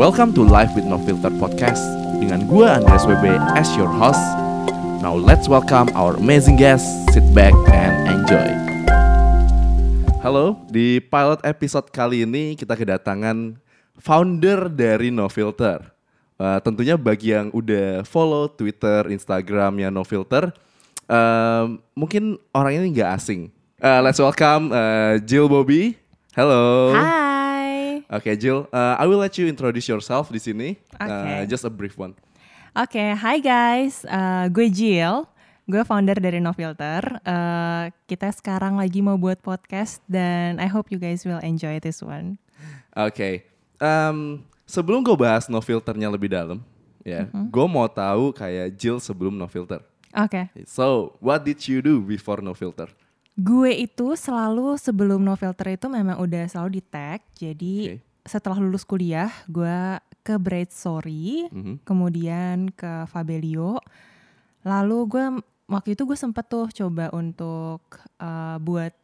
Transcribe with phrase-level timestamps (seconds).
[0.00, 1.84] Welcome to Live with No Filter Podcast
[2.24, 4.16] dengan gue Andreas WB as your host.
[5.04, 6.88] Now let's welcome our amazing guest.
[7.12, 8.48] Sit back and enjoy.
[10.24, 13.60] Halo, di pilot episode kali ini kita kedatangan
[14.00, 15.92] founder dari No Filter.
[16.40, 20.48] Uh, tentunya bagi yang udah follow Twitter, Instagramnya No Filter,
[21.12, 23.52] uh, mungkin orang ini nggak asing.
[23.76, 25.92] Uh, let's welcome uh, Jill Bobby.
[26.32, 26.96] Hello.
[26.96, 27.29] Hai.
[28.10, 30.74] Oke, Jill, uh, I will let you introduce yourself di sini.
[30.98, 31.46] Uh, Oke.
[31.46, 32.18] just a brief one.
[32.74, 34.02] Oke, hai guys.
[34.02, 35.30] Uh, gue Jill.
[35.70, 37.22] Gue founder dari No Filter.
[37.22, 42.02] Uh, kita sekarang lagi mau buat podcast dan I hope you guys will enjoy this
[42.02, 42.34] one.
[42.98, 43.46] Oke,
[43.78, 46.58] um, sebelum gue bahas no filternya lebih dalam,
[47.06, 49.86] ya, gue mau tahu kayak Jill sebelum no filter.
[50.18, 50.50] Oke.
[50.66, 52.90] So, what did you do before no filter?
[53.40, 57.24] Gue itu selalu sebelum No Filter itu memang udah selalu di tag.
[57.32, 58.09] Jadi Oke.
[58.30, 61.82] Setelah lulus kuliah, gue ke Bright Story, Mhm.
[61.82, 63.82] kemudian ke Fabelio.
[64.62, 65.24] Lalu gue
[65.66, 67.82] waktu itu gue sempet tuh coba untuk
[68.22, 68.94] uh, buat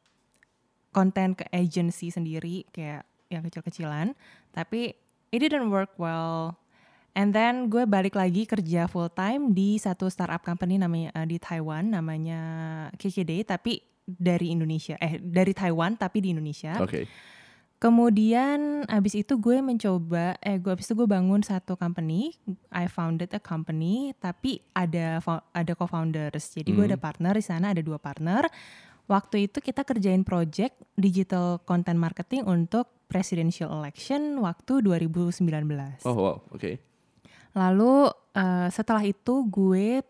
[0.92, 4.14] konten ke agency sendiri kayak yang kecil-kecilan,
[4.54, 4.94] tapi
[5.28, 6.56] it didn't work well.
[7.12, 11.40] And then gue balik lagi kerja full time di satu startup company namanya uh, di
[11.40, 12.40] Taiwan namanya
[12.92, 16.76] KKD tapi dari Indonesia eh dari Taiwan tapi di Indonesia.
[16.78, 17.08] Oke,
[17.76, 22.32] Kemudian abis itu gue mencoba, eh gue abis itu gue bangun satu company,
[22.72, 25.20] I founded a company, tapi ada
[25.52, 26.92] ada co-founders, jadi gue Hmm.
[26.96, 28.48] ada partner di sana, ada dua partner.
[29.06, 36.00] Waktu itu kita kerjain project digital content marketing untuk presidential election waktu 2019.
[36.02, 36.80] oh wow, oke,
[37.52, 37.94] Lalu
[38.34, 40.00] eh, setelah itu gue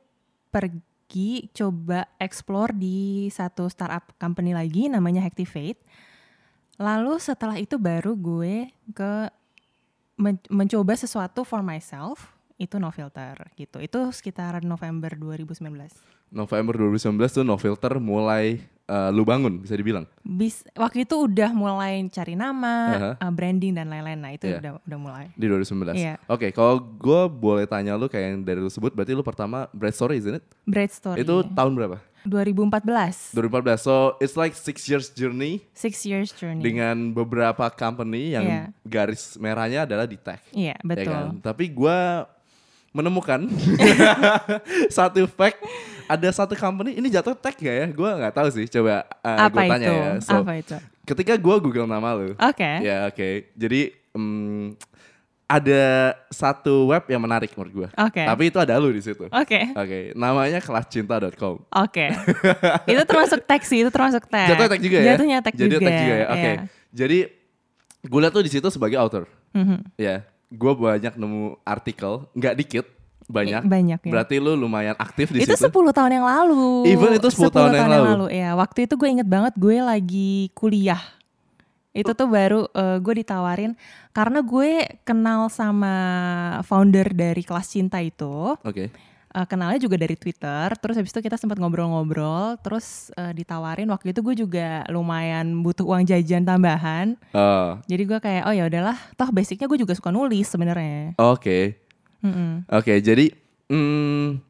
[0.49, 5.83] pergi coba explore di satu startup company lagi namanya Hactivate.
[6.77, 9.13] Lalu setelah itu baru gue ke
[10.17, 13.81] men- mencoba sesuatu for myself itu no filter gitu.
[13.81, 15.67] Itu sekitar November 2019.
[16.27, 18.59] November 2019 tuh no filter mulai
[18.91, 20.05] uh, lu bangun bisa dibilang.
[20.21, 23.11] Bis, waktu itu udah mulai cari nama, Aha.
[23.23, 24.19] eh, branding dan lain-lain.
[24.19, 24.59] Nah, itu Iya.
[24.59, 25.27] udah udah mulai.
[25.33, 25.95] Di 2019.
[25.95, 26.15] Iya.
[26.27, 29.95] Oke, kalau gue boleh tanya lu kayak yang dari lu sebut, berarti lu pertama Bright
[29.95, 30.45] Story, isn't it?
[30.67, 31.23] Bright Story.
[31.23, 32.03] Itu tahun berapa?
[32.27, 33.33] 2014.
[33.33, 33.79] 2014.
[33.79, 36.61] So it's like six years journey Six years journey.
[36.61, 38.63] dengan beberapa company yang Iya.
[38.83, 40.43] garis merahnya adalah di tech.
[40.51, 41.15] Iya, ya betul.
[41.15, 41.27] kan?
[41.41, 41.99] Tapi gue
[42.91, 43.45] menemukan
[44.97, 45.61] satu fact
[46.07, 47.87] ada satu company ini jatuh tech gak ya?
[47.91, 48.67] Gue nggak tahu sih.
[48.69, 49.95] Coba uh, Apa gue tanya itu?
[49.95, 50.11] ya.
[50.23, 50.77] So, Apa itu?
[51.07, 52.71] ketika gue Google nama lu, Oke.
[52.83, 53.29] ya oke.
[53.55, 54.75] Jadi mm,
[55.47, 57.89] ada satu web yang menarik menurut gue.
[57.95, 58.23] Oke.
[58.27, 59.31] Tapi itu ada lu di situ.
[59.31, 59.71] Oke.
[59.79, 61.63] Oke, namanya kelascinta.com.
[61.71, 62.07] Oke.
[62.91, 64.51] itu termasuk tag sih, itu termasuk tag.
[64.51, 65.07] Jatuhnya tag juga ya?
[65.15, 65.87] Jatuhnya Jadi juga.
[65.87, 66.27] tag juga ya.
[66.27, 66.41] Oke.
[66.43, 66.55] iya.
[66.91, 67.19] Jadi
[68.07, 69.25] gue liat tuh di situ sebagai author.
[69.55, 69.79] Mhm.
[69.95, 72.87] Ya, gue banyak nemu artikel, nggak dikit,
[73.27, 73.63] banyak.
[73.67, 74.11] Banyak ya.
[74.11, 75.67] Berarti lu lumayan aktif di itu situ.
[75.71, 76.87] 10 tahun yang lalu.
[76.91, 78.27] Even itu 10 tahun yang lalu.
[78.31, 81.03] Ya, waktu itu gue inget banget gue lagi kuliah.
[81.97, 83.73] Itu tuh baru eh, gue ditawarin
[84.13, 85.97] karena gue kenal sama
[86.69, 88.53] founder dari kelas cinta itu.
[88.61, 88.93] Oke.
[89.37, 90.73] Eh, kenalnya juga dari Twitter.
[90.81, 92.57] Terus habis itu kita sempat ngobrol-ngobrol.
[92.65, 97.21] Terus eh, ditawarin waktu itu gue juga lumayan butuh uang jajan tambahan.
[97.37, 101.17] Oh, Jadi gue kayak oh ya udahlah, toh basicnya gue juga suka nulis sebenarnya.
[101.21, 101.77] Oke.
[102.25, 102.65] Mm-mm.
[102.73, 103.29] Oke, jadi
[103.69, 104.46] mm,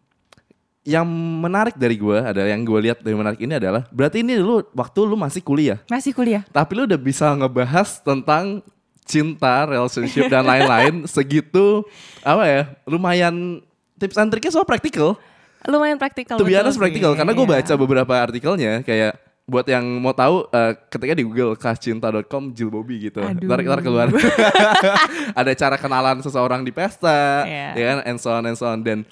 [0.86, 1.02] yang
[1.42, 4.98] menarik dari gue adalah yang gue lihat dari menarik ini adalah berarti ini lu waktu
[5.02, 6.46] lu masih kuliah, Masih kuliah.
[6.54, 8.62] tapi lu udah bisa ngebahas tentang
[9.02, 11.82] cinta, relationship dan lain-lain segitu
[12.22, 12.62] apa ya?
[12.86, 13.58] Lumayan
[13.98, 15.18] tips and triknya soal praktikal.
[15.66, 16.38] Lumayan praktikal.
[16.38, 17.54] Honest sih, praktikal karena gue iya.
[17.58, 23.10] baca beberapa artikelnya kayak buat yang mau tahu eh, ketika di Google kascinta.com Jill Bobby
[23.10, 23.22] gitu.
[23.22, 23.46] Aduh.
[23.46, 24.06] Ntar, ntar keluar.
[25.38, 27.68] Ada cara kenalan seseorang di pesta, Iya.
[27.74, 29.02] ya kan and so on and so on dan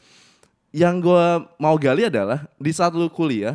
[0.74, 1.26] yang gue
[1.56, 3.54] mau gali adalah di saat lu kuliah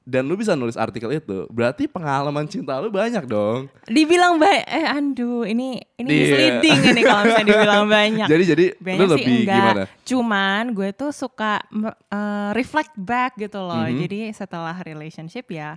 [0.00, 3.66] dan lu bisa nulis artikel itu, berarti pengalaman cinta lu banyak dong.
[3.84, 6.18] Dibilang baik, eh aduh ini ini Iya.
[6.24, 8.26] misleading ini kalau misalnya dibilang banyak.
[8.32, 9.54] Jadi jadi Banyak lu sih lebih enggak.
[9.56, 9.82] gimana?
[10.02, 11.52] Cuman gue tuh suka
[12.08, 13.82] eh, reflect back gitu loh.
[13.82, 13.98] Mhm.
[14.00, 15.74] Jadi setelah relationship ya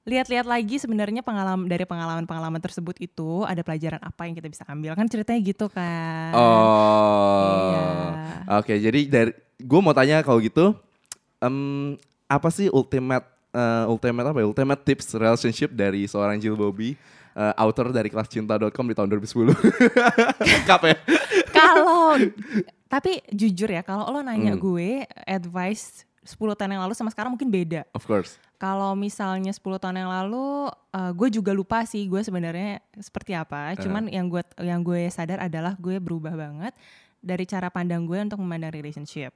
[0.00, 4.96] lihat-lihat lagi sebenarnya pengalaman dari pengalaman-pengalaman tersebut itu ada pelajaran apa yang kita bisa ambil
[4.96, 6.32] kan ceritanya gitu kan.
[6.32, 7.44] Oh.
[7.44, 7.84] Iya.
[8.58, 9.30] Oke, jadi dari
[9.60, 10.72] gue mau tanya kalau gitu,
[11.38, 11.94] em,
[12.26, 14.46] apa sih ultimate eh, ultimate apa ya?
[14.46, 16.96] Ultimate tips relationship dari seorang Jill Bobby,
[17.34, 19.52] eh, author dari kelascinta.com di tahun 2010.
[20.40, 20.96] Lengkap ya?
[21.50, 22.16] Kalau
[22.86, 24.62] tapi jujur ya kalau lo nanya Hmm.
[24.62, 24.90] gue
[25.22, 27.86] advice 10 tahun yang lalu sama sekarang mungkin beda.
[27.92, 28.40] Of course.
[28.60, 33.72] Kalau misalnya 10 tahun yang lalu, uh, gue juga lupa sih gue sebenarnya seperti apa.
[33.80, 36.76] Cuman yang gue yang gue sadar adalah gue berubah banget
[37.24, 39.32] dari cara pandang gue untuk memandang relationship.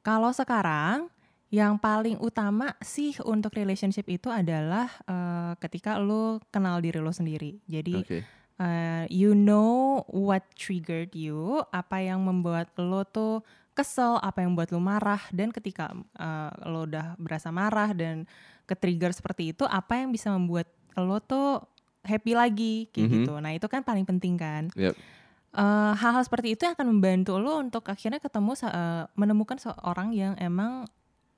[0.00, 1.12] Kalau sekarang
[1.52, 7.60] yang paling utama sih untuk relationship itu adalah uh, ketika lo kenal diri lo sendiri.
[7.68, 8.18] Jadi Oke.
[8.64, 13.44] uh, you know what triggered you, apa yang membuat lo tuh
[13.76, 18.26] kesel, apa yang membuat lo marah, dan ketika uh, lo udah berasa marah dan
[18.64, 21.60] ke-trigger seperti itu, apa yang bisa membuat lo tuh
[22.00, 23.14] happy lagi kayak Mhm.
[23.18, 23.32] gitu.
[23.38, 24.68] Nah itu kan paling penting kan.
[24.72, 24.94] Yep.
[25.54, 30.34] Eh, hal-hal seperti itu yang akan membantu lo untuk akhirnya ketemu eh, menemukan seorang yang
[30.36, 30.84] emang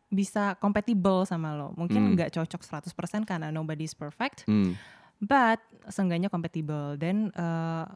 [0.06, 1.74] bisa compatible sama lo.
[1.74, 2.12] Mungkin Hmm.
[2.14, 4.78] nggak cocok 100% karena nobody's perfect, Hmm.
[5.18, 7.28] but seenggaknya compatible dan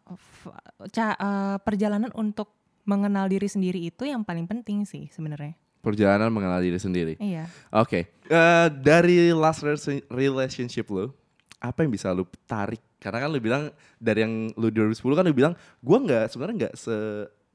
[0.06, 0.52] f-
[0.90, 2.50] ca- eh, perjalanan untuk
[2.82, 5.54] mengenal diri sendiri itu yang paling penting sih sebenarnya.
[5.80, 7.14] Perjalanan mengenal diri sendiri.
[7.16, 7.48] Iya.
[7.72, 8.12] Oke.
[8.22, 11.16] Eh, dari last rela- relationship lo,
[11.56, 12.80] apa yang bisa lu tarik?
[12.96, 16.74] Karena kan lu bilang dari yang lu 2010 kan lu bilang gua nggak sebenarnya nggak
[16.76, 16.94] se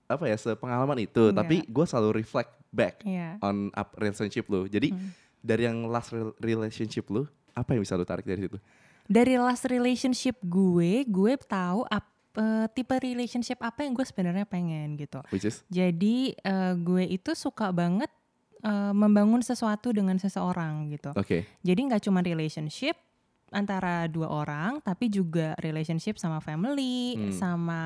[0.06, 1.38] apa ya sepengalaman itu, Nggak.
[1.38, 3.38] tapi gua selalu reflect back Iya.
[3.40, 4.66] on up relationship lu.
[4.66, 5.14] Jadi Hmm.
[5.40, 7.24] dari yang last rel- relationship lu,
[7.54, 8.58] apa yang bisa lu tarik dari situ?
[9.06, 14.96] Dari last relationship gue, gue tahu ap- eh, tipe relationship apa yang gue sebenarnya pengen
[14.96, 15.20] gitu.
[15.32, 18.12] Which is Jadi eh, gue itu suka banget
[18.62, 21.12] eh, membangun sesuatu dengan seseorang gitu.
[21.12, 21.38] oke.
[21.64, 22.96] Jadi nggak cuma relationship
[23.50, 27.32] antara dua orang, tapi juga relationship sama family, Hmm.
[27.32, 27.80] sama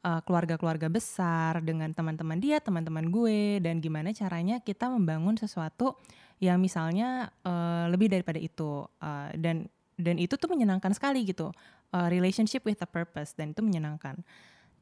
[0.00, 5.96] eh, keluarga-keluarga besar dengan teman-teman dia, teman-teman gue, dan gimana caranya kita membangun sesuatu
[6.40, 9.68] yang misalnya eh, lebih daripada itu, Eh, dan
[10.00, 11.52] dan itu tuh menyenangkan sekali gitu,
[11.90, 14.22] Eh, relationship with a purpose, dan itu menyenangkan.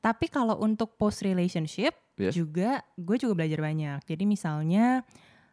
[0.05, 2.34] Tapi kalau untuk post relationship Yeah.
[2.34, 4.02] juga gue juga belajar banyak.
[4.02, 5.06] Jadi misalnya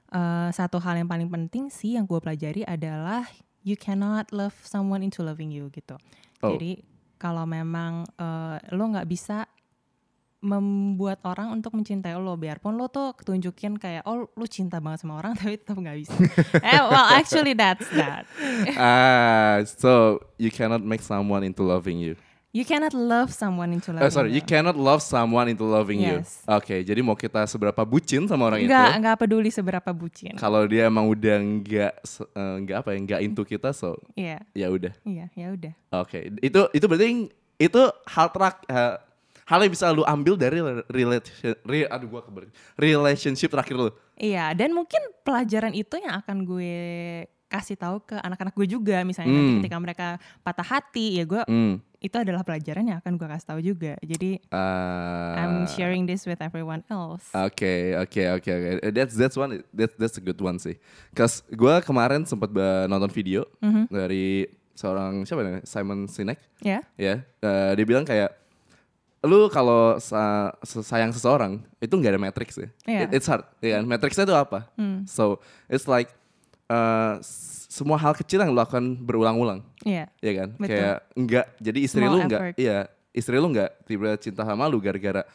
[0.10, 3.24] eh, satu hal yang paling penting sih yang gue pelajari adalah
[3.62, 5.94] you cannot love someone into loving you gitu.
[6.42, 6.58] Oh.
[6.58, 6.82] Jadi
[7.22, 9.46] kalau memang eh, lo nggak bisa
[10.46, 15.18] membuat orang untuk mencintai lo biarpun lo tuh ketunjukin kayak oh lu cinta banget sama
[15.18, 16.14] orang tapi tetap nggak bisa.
[16.62, 18.30] eh well actually that's that.
[18.78, 19.92] ah, so
[20.38, 22.14] you cannot make someone into loving you.
[22.56, 26.40] You cannot love someone into Eh, loving sorry, you cannot love someone into loving Yes.
[26.40, 26.56] you.
[26.56, 29.00] Oke, jadi mau kita seberapa bucin sama orang Nggak itu?
[29.04, 30.40] nggak peduli seberapa bucin.
[30.40, 31.94] Kalau dia emang udah nggak
[32.32, 34.94] eh, nggak apa ya nggak into kita, so Iya ya udah.
[35.04, 35.74] iya ya udah.
[36.00, 38.96] Oke, itu itu berarti itu hal terak eh,
[39.46, 40.58] hal yang bisa lu ambil dari
[40.88, 42.22] relation, re, aduh gua
[42.76, 43.90] relationship terakhir lu.
[44.16, 46.74] Iya, dan mungkin pelajaran itu yang akan gue
[47.46, 49.60] kasih tahu ke anak-anak gue juga misalnya nanti Hmm.
[49.62, 50.08] ketika mereka
[50.42, 51.78] patah hati ya gue Hmm.
[52.02, 53.94] itu adalah pelajaran yang akan gue kasih tahu juga.
[54.02, 57.30] Jadi Ah, I'm sharing this with everyone else.
[57.32, 58.68] Oke, oke, oke, oke.
[58.82, 59.62] Eh, That's that's one.
[59.72, 60.76] That's that's a good one sih.
[61.14, 62.50] Cause gue kemarin sempat
[62.88, 63.88] nonton video Mhm.
[63.88, 66.42] dari seorang siapa namanya Simon Sinek.
[66.60, 68.34] Ya, Ya, eh, dia bilang kayak
[69.26, 72.70] lu kalau sa- sayang seseorang itu nggak ada matrix ya.
[72.86, 73.00] Iya.
[73.04, 73.84] It- it's hard, ya kan?
[73.84, 74.70] Matrixnya itu apa?
[74.78, 75.04] Hmm.
[75.06, 76.14] So it's like
[77.22, 80.50] s- semua hal kecil yang lu lakukan berulang-ulang, iya, ya kan?
[80.56, 80.70] Betul.
[80.72, 82.78] Kayak enggak, jadi istri Small lu enggak, iya,
[83.12, 85.28] istri lu enggak tiba-tiba cinta sama lu gara-gara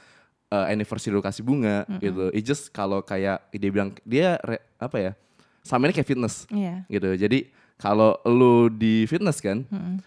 [0.48, 2.32] eh, anniversary lu kasih bunga gitu.
[2.32, 5.12] It just kalau kayak dia bilang dia re- apa ya?
[5.60, 6.82] Sama ini kayak fitness iya.
[6.88, 7.12] gitu.
[7.12, 10.00] Jadi kalau lu di fitness kan, Mm-mm.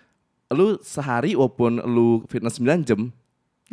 [0.52, 3.14] lu sehari walaupun lu fitness 9 jam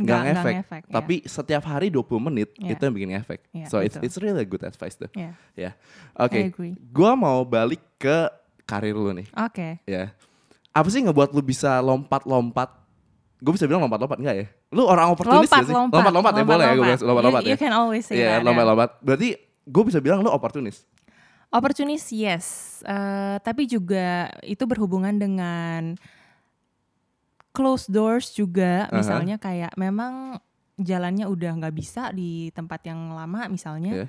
[0.02, 0.93] nggak ngefek, ngefek, iya.
[0.93, 2.73] tapi setiap hari 20 menit Iya.
[2.73, 3.38] itu yang bikin efek.
[3.50, 5.11] Iya, so it's it's really good advice tuh.
[5.12, 5.73] Ya.
[6.14, 6.49] Oke.
[6.49, 6.75] Agree.
[6.90, 8.28] Gua mau balik ke
[8.64, 9.83] karir lu nih, Oke.
[9.85, 10.14] ya.
[10.71, 12.78] Apa sih ngebuat lu bisa lompat-lompat?
[13.40, 14.47] Gue bisa bilang lompat-lompat enggak ya?
[14.71, 15.73] Lu orang oportunis Lompat, sih?
[15.73, 17.52] lompat, Lompat-lompat ya boleh ya gue bilang lompat-lompat you, ya.
[17.52, 18.38] You can always say Iya, that.
[18.38, 18.47] ya.
[18.47, 18.90] lompat-lompat.
[19.02, 19.28] Berarti
[19.64, 20.85] gue bisa bilang lu oportunis.
[21.50, 22.47] Opportunist yes,
[22.80, 25.99] Eh, tapi juga itu berhubungan dengan
[27.61, 28.88] closed doors juga.
[28.88, 28.97] Aha.
[28.97, 30.40] Misalnya kayak memang
[30.81, 33.93] jalannya udah nggak bisa di tempat yang lama misalnya.
[33.93, 34.07] Iya.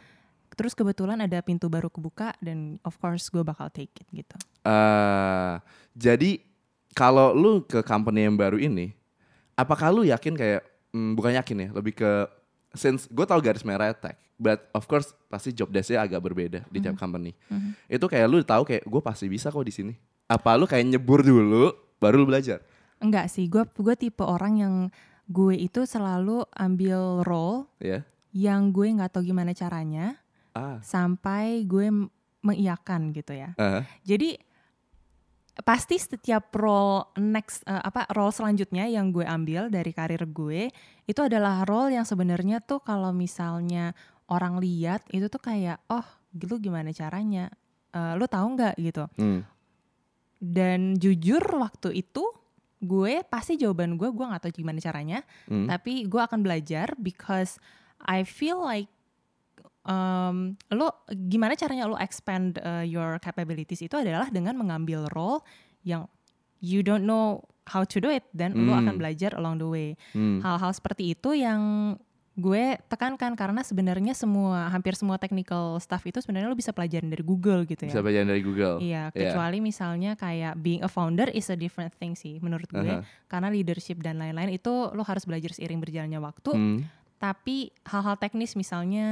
[0.55, 4.35] Terus kebetulan ada pintu baru kebuka dan of course gue bakal take it gitu.
[4.61, 5.57] eh
[5.97, 6.39] jadi
[6.95, 8.91] kalau lu ke company yang baru ini,
[9.55, 12.11] apakah lu yakin kayak hmm, bukan yakin ya, lebih ke
[12.75, 16.77] since gue tau garis merah tech, but of course pasti job desk-nya agak berbeda di
[16.83, 17.35] tiap company.
[17.47, 17.71] Mhm.
[17.87, 19.93] Itu kayak lu tahu kayak gue pasti bisa kok di sini.
[20.27, 22.59] Apa lu kayak nyebur dulu baru lu belajar?
[23.01, 24.75] Enggak sih, gue gue tipe orang yang
[25.25, 28.05] gue itu selalu ambil role Ya.
[28.29, 30.19] yang gue nggak tahu gimana caranya
[30.51, 30.77] Ah.
[30.81, 33.53] sampai gue m- mengiyakan gitu ya.
[33.55, 33.81] ah.
[34.01, 34.35] Jadi
[35.57, 40.71] pasti setiap role next eh, apa role selanjutnya yang gue ambil dari karir gue
[41.03, 43.91] itu adalah role yang sebenarnya tuh kalau misalnya
[44.25, 46.05] orang lihat itu tuh kayak oh
[46.37, 47.49] lu gimana caranya
[47.91, 49.43] Eh, lu tahu nggak gitu Hmm.
[50.39, 52.23] dan jujur waktu itu
[52.81, 55.69] gue pasti jawaban gue gue nggak tahu gimana caranya Hmm.
[55.69, 57.61] tapi gue akan belajar because
[58.01, 58.89] I feel like
[59.85, 65.45] um, lo gimana caranya lo expand uh, your capabilities itu adalah dengan mengambil role
[65.81, 66.09] yang
[66.57, 68.81] you don't know how to do it dan lo Hmm.
[68.81, 70.41] akan belajar along the way Hmm.
[70.41, 71.61] hal-hal seperti itu yang
[72.33, 77.21] gue tekankan karena sebenarnya semua hampir semua technical stuff itu sebenarnya lo bisa pelajarin dari
[77.21, 78.79] Google gitu ya Bisa belajar dari Google.
[78.79, 79.35] Iya, Iya.
[79.35, 82.79] kecuali misalnya kayak being a founder is a different thing sih menurut gue.
[82.79, 83.03] Aha.
[83.27, 86.51] Karena leadership dan lain-lain itu lo harus belajar seiring berjalannya waktu.
[86.51, 86.79] Hmm.
[87.17, 89.07] Tapi hal-hal teknis misalnya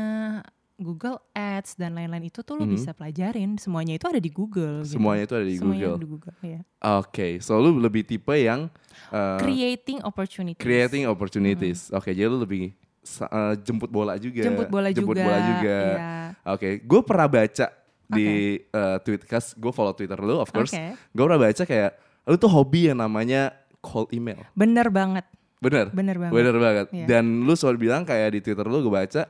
[0.75, 2.71] Google Ads dan lain-lain itu tuh lo Mhm.
[2.71, 3.59] bisa pelajarin.
[3.59, 4.79] Semuanya itu ada di Google.
[4.81, 4.95] gitu.
[4.95, 5.91] Semuanya itu ada di Semuanya Google.
[5.91, 6.35] ada di Google.
[6.41, 6.61] iya.
[6.95, 8.71] Oke, so lu lebih tipe yang
[9.11, 10.55] uh, Creating opportunities.
[10.57, 11.91] creating opportunities.
[11.91, 12.71] Oke, jadi lu lebih
[13.19, 14.45] uh, jemput bola juga.
[14.45, 15.25] Jemput bola Jemput juga.
[15.25, 15.77] bola juga.
[15.81, 16.13] Iya.
[16.53, 17.65] Oke, gue pernah baca
[18.09, 18.27] di
[18.69, 20.73] uh, tweet, kas gue follow Twitter lu, of course.
[20.73, 20.93] Oke.
[21.09, 21.91] Gue pernah baca kayak
[22.25, 24.41] lu tuh hobi yang namanya cold email.
[24.53, 25.25] Bener banget.
[25.59, 25.89] Bener?
[25.89, 26.33] Bener banget.
[26.33, 26.87] Bener banget.
[26.93, 27.05] Iya.
[27.09, 29.23] Dan lu selalu bilang kayak di Twitter lu gue baca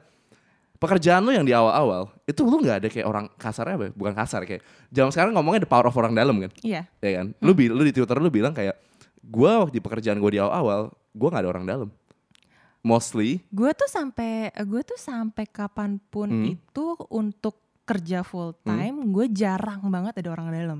[0.79, 3.85] pekerjaan lu yang di awal-awal itu lu nggak ada kayak orang kasarnya apa?
[3.87, 3.91] ya?
[3.91, 6.87] Bukan kasar kayak zaman sekarang ngomongnya the power of orang dalam kan, Iya.
[7.03, 7.35] ya kan?
[7.43, 8.79] Lu bi- lu di Twitter lu bilang kayak
[9.19, 11.89] gua waktu di pekerjaan gue di awal-awal gua nggak ada orang dalam.
[12.79, 16.45] Mostly, Gue tuh sampai gue tuh sampai kapan pun Hmm.
[16.47, 20.79] itu untuk kerja full time, gue jarang banget ada orang dalam.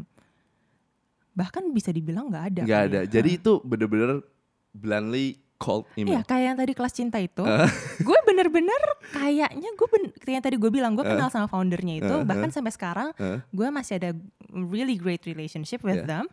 [1.32, 2.62] Bahkan bisa dibilang nggak ada.
[2.64, 3.00] nggak ada.
[3.04, 3.10] ya.
[3.10, 4.24] Jadi itu bener-bener
[4.72, 6.24] bluntly cold Iya email.
[6.24, 7.44] kayak yang tadi kelas cinta itu,
[8.08, 8.80] gue bener-bener
[9.12, 12.24] kayaknya gue ben, yang tadi gue bilang gue kenal sama foundernya itu, Uh, uh.
[12.24, 13.44] bahkan sampai sekarang Uh.
[13.50, 14.16] gue masih ada
[14.50, 16.24] really great relationship with Yeah.
[16.24, 16.26] them.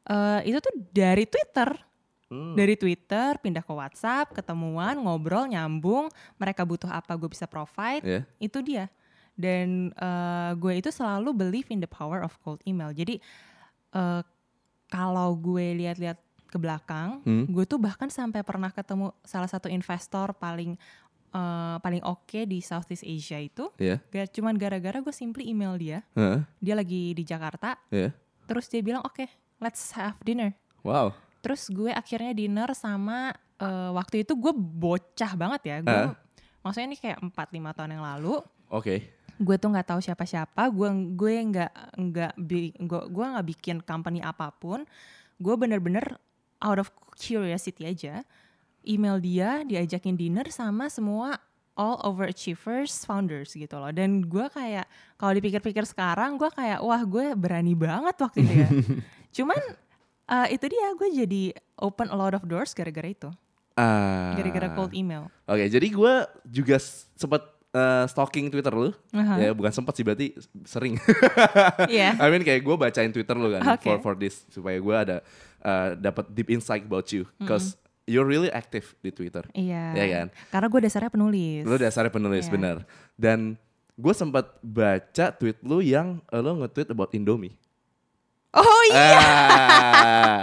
[0.00, 1.66] Eh, itu tuh dari Twitter,
[2.30, 2.54] Hmm.
[2.54, 6.06] dari Twitter pindah ke WhatsApp, ketemuan, ngobrol, nyambung,
[6.38, 8.20] mereka butuh apa gue bisa provide, Ya.
[8.38, 8.86] itu dia.
[9.34, 12.94] Dan eh, gue itu selalu believe in the power of cold email.
[12.94, 13.18] Jadi
[13.90, 14.22] eh,
[14.86, 17.46] kalau gue lihat-lihat ke belakang, Hmm.
[17.46, 20.78] gue tuh bahkan sampai pernah ketemu salah satu investor paling
[21.30, 23.98] eh, paling oke di Southeast Asia itu, Ya.
[24.10, 26.42] gak cuman gara-gara gue simply email dia, Hah?
[26.58, 28.10] dia lagi di Jakarta, Ya.
[28.46, 29.26] terus dia bilang oke,
[29.58, 30.54] let's have dinner.
[30.82, 31.14] Wow.
[31.40, 36.16] Terus gue akhirnya dinner sama eh, waktu itu gue bocah banget ya, gue Ah.
[36.60, 37.36] maksudnya ini kayak 4-5
[37.72, 39.12] tahun yang lalu, Oke.
[39.36, 40.68] gue tuh nggak tahu siapa-siapa.
[40.68, 42.32] Gue gue nggak nggak
[42.80, 44.84] gue gue nggak bikin company apa pun.
[45.36, 46.20] Gue bener-bener
[46.60, 48.24] out of curiosity aja.
[48.80, 51.36] Email dia diajakin dinner sama semua
[51.76, 53.88] all overachievers founders gitu loh.
[53.88, 54.84] Dan gue kayak
[55.16, 58.68] kalau dipikir-pikir sekarang gue kayak wah gue berani banget waktu itu ya.
[59.36, 59.60] Cuman
[60.30, 61.42] eh, itu dia gue jadi
[61.76, 63.30] open a lot of doors gara-gara itu
[63.74, 64.34] Ah.
[64.34, 68.90] gara-gara cold email Oke, jadi gue juga s- sempet uh, stalking Twitter lu.
[69.10, 69.40] Aha.
[69.40, 70.26] Ya, bukan sempet sih, berarti
[70.64, 70.98] sering.
[71.88, 73.86] Iya I mean kayak gue bacain Twitter lu kan Oke.
[73.86, 75.16] for for this supaya gue ada
[75.60, 79.46] uh, dapat deep insight about you, cause you're really active di Twitter.
[79.52, 80.26] iya Iya kan?
[80.50, 82.52] karena gue dasarnya penulis Lu dasarnya penulis Iya.
[82.52, 82.76] bener.
[83.14, 83.38] Dan
[83.94, 87.54] gue sempat baca tweet lu yang uh, lu nge-tweet about Indomie.
[88.52, 90.40] Oh iya Ah,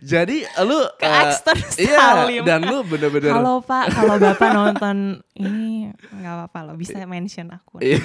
[0.00, 2.42] jadi lu Ke uh, Axter iya, Salim.
[2.44, 4.96] dan lu bener-bener Halo Pak, kalau Bapak nonton
[5.34, 7.80] ini nggak apa-apa loh, bisa mention aku.
[7.80, 7.98] Iya,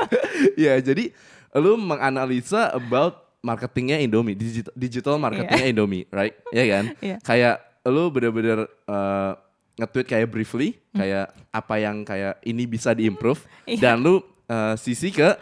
[0.60, 1.12] Iya, jadi
[1.54, 6.34] lu menganalisa about marketingnya Indomie, digital, digital marketingnya Indomie, right?
[6.50, 6.84] Iya kan?
[7.00, 7.16] Iya.
[7.22, 9.32] Kayak lu bener-bener uh,
[9.76, 13.80] nge-tweet kayak briefly, kayak apa yang kayak ini bisa diimprove, Iya.
[13.80, 15.36] dan lu uh, sisi ke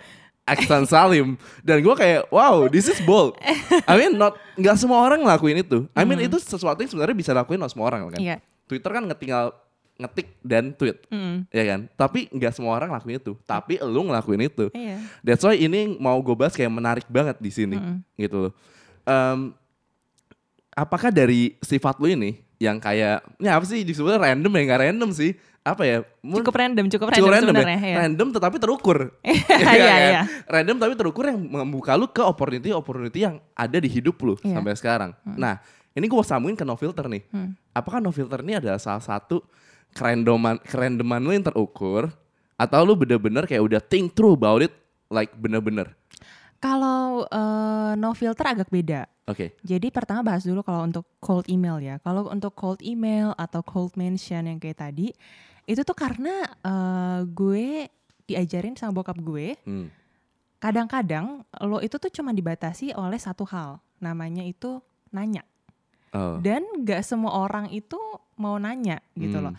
[0.48, 1.36] Aksan Salim.
[1.60, 3.36] Dan gue kayak wow this is bold.
[3.84, 5.84] I mean not nggak semua orang ngelakuin itu.
[5.92, 8.20] I mean itu sesuatu yang sebenarnya bisa lakuin oleh semua orang kan?
[8.20, 8.36] Iya.
[8.68, 9.44] Twitter kan ngetinggal
[9.98, 10.98] ngetik dan tweet.
[11.10, 11.44] Mm.
[11.50, 11.80] ya kan?
[11.98, 13.32] Tapi nggak semua orang ngelakuin itu.
[13.44, 14.66] Tapi lu ngelakuin itu.
[14.72, 14.96] Iya.
[15.26, 17.76] that's why ini mau gue bahas kayak menarik banget di sini
[18.14, 18.52] gitu loh.
[19.02, 19.52] Em,
[20.72, 23.82] apakah dari sifat lu ini yang kayak ini apa sih?
[23.82, 24.62] Disebutnya random ya?
[24.70, 25.34] Nggak random sih
[25.68, 27.96] apa ya Cukup random, cukup cukup random, random ya ya.
[28.00, 30.00] random tetapi terukur Iya, kan?
[30.00, 30.22] iya.
[30.46, 34.54] random tapi terukur yang membuka lu ke opportunity opportunity yang ada di hidup lu Iya.
[34.54, 35.58] sampai sekarang nah
[35.92, 37.52] ini gue mau sambungin ke no filter nih Hmm.
[37.70, 39.42] apakah no filter ini adalah salah satu
[39.90, 42.06] kerandoman kerandoman lu yang terukur
[42.54, 44.70] atau lu bener-bener kayak udah think through about it
[45.08, 45.97] like bener-bener
[46.58, 49.06] Kalau eh, no filter agak beda.
[49.30, 51.96] oke Jadi pertama bahas dulu kalau untuk cold email ya.
[52.02, 55.14] Kalau untuk cold email atau cold mention yang kayak tadi,
[55.64, 57.86] itu tuh karena eh, gue
[58.28, 59.88] diajarin sama bokap gue, Hmm.
[60.58, 65.46] kadang-kadang lo itu tuh cuma dibatasi oleh satu hal, namanya itu nanya.
[66.12, 67.96] oh Dan gak semua orang itu
[68.36, 69.50] mau nanya gitu Hmm.
[69.50, 69.54] loh.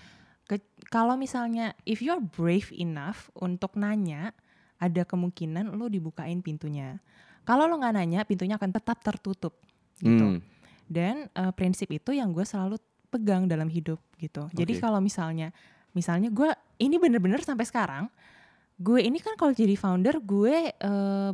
[0.90, 4.34] Kalau misalnya if you're brave enough untuk nanya,
[4.80, 6.98] ada kemungkinan lo dibukain pintunya.
[7.44, 9.60] Kalau lo nggak nanya, pintunya akan tetap tertutup
[10.00, 10.40] gitu.
[10.40, 10.42] Hmm.
[10.90, 12.80] Dan eh, prinsip itu yang gue selalu
[13.12, 14.48] pegang dalam hidup gitu.
[14.56, 14.82] Jadi Oke.
[14.82, 15.52] kalau misalnya,
[15.92, 18.08] misalnya gue ini bener-bener sampai sekarang,
[18.80, 21.32] gue ini kan kalau jadi founder gue, eh,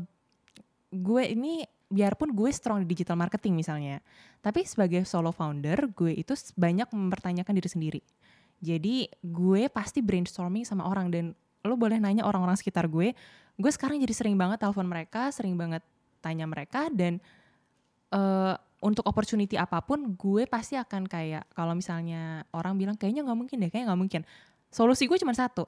[0.92, 4.02] gue ini biarpun gue strong di digital marketing misalnya,
[4.42, 8.02] tapi sebagai solo founder gue itu banyak mempertanyakan diri sendiri.
[8.64, 11.26] Jadi gue pasti brainstorming sama orang dan
[11.66, 13.18] lo boleh nanya orang-orang sekitar gue.
[13.56, 15.82] Gue sekarang jadi sering banget telepon mereka, sering banget
[16.22, 17.18] tanya mereka dan
[18.10, 23.40] eh untuk opportunity apa pun gue pasti akan kayak kalau misalnya orang bilang kayaknya nggak
[23.40, 24.22] mungkin deh, kayaknya nggak mungkin.
[24.70, 25.66] Solusi gue cuma satu,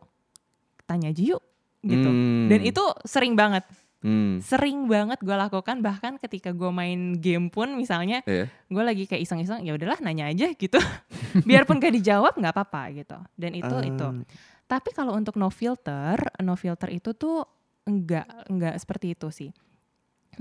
[0.86, 1.42] tanya aja yuk
[1.82, 2.06] gitu.
[2.06, 2.46] Hmm.
[2.46, 3.66] Dan itu sering banget,
[3.98, 4.38] Hmm.
[4.46, 8.46] sering banget gue lakukan bahkan ketika gue main game pun misalnya Iya.
[8.46, 10.78] gue lagi kayak iseng-iseng ya udahlah nanya aja gitu.
[11.48, 13.18] Biarpun gak dijawab nggak apa-apa gitu.
[13.34, 13.82] Dan itu Ah.
[13.82, 14.08] itu.
[14.68, 17.48] Tapi kalau untuk no filter, no filter itu tuh
[17.88, 19.52] enggak enggak seperti itu sih.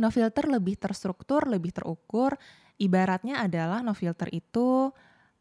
[0.03, 2.35] No filter lebih terstruktur, lebih terukur.
[2.77, 4.91] Ibaratnya adalah no filter itu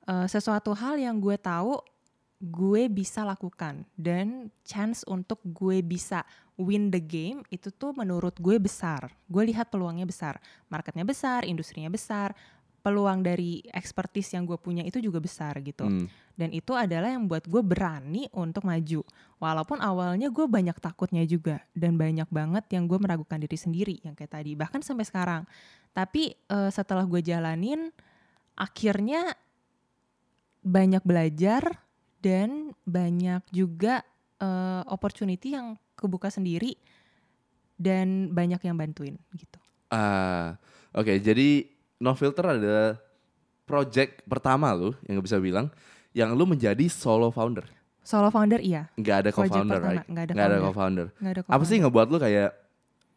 [0.05, 1.81] eh, sesuatu hal yang gue tahu
[2.45, 6.27] gue bisa lakukan dan chance untuk gue bisa
[6.59, 9.11] win the game itu tuh menurut gue besar.
[9.27, 12.35] Gue lihat peluangnya besar, marketnya besar, industrinya besar,
[12.85, 15.89] peluang dari expertise yang gue punya itu juga besar gitu.
[15.89, 16.05] Hmm.
[16.37, 19.01] Dan itu adalah yang buat gue berani untuk maju.
[19.41, 21.65] Walaupun awalnya gue banyak takutnya juga.
[21.73, 24.53] Dan banyak banget yang gue meragukan diri sendiri yang kayak tadi.
[24.53, 25.41] Bahkan sampai sekarang.
[25.97, 27.89] Tapi eh, setelah gue jalanin,
[28.53, 29.33] akhirnya
[30.61, 31.81] banyak belajar
[32.21, 34.05] dan banyak juga
[34.37, 36.77] eh, opportunity yang kebuka sendiri
[37.81, 39.57] dan banyak yang bantuin gitu.
[39.89, 40.61] Ah,
[40.93, 41.17] oke.
[41.17, 42.99] Jadi No Filter adalah
[43.65, 45.71] project pertama lu yang gak bisa bilang
[46.15, 47.67] yang lu menjadi solo founder.
[48.05, 50.05] Solo founder iya, Nggak ada co-founder, right?
[50.05, 51.07] nggak ada Nggak ada founder.
[51.07, 51.07] co-founder.
[51.25, 52.49] ada Apa sih ngebuat lu kayak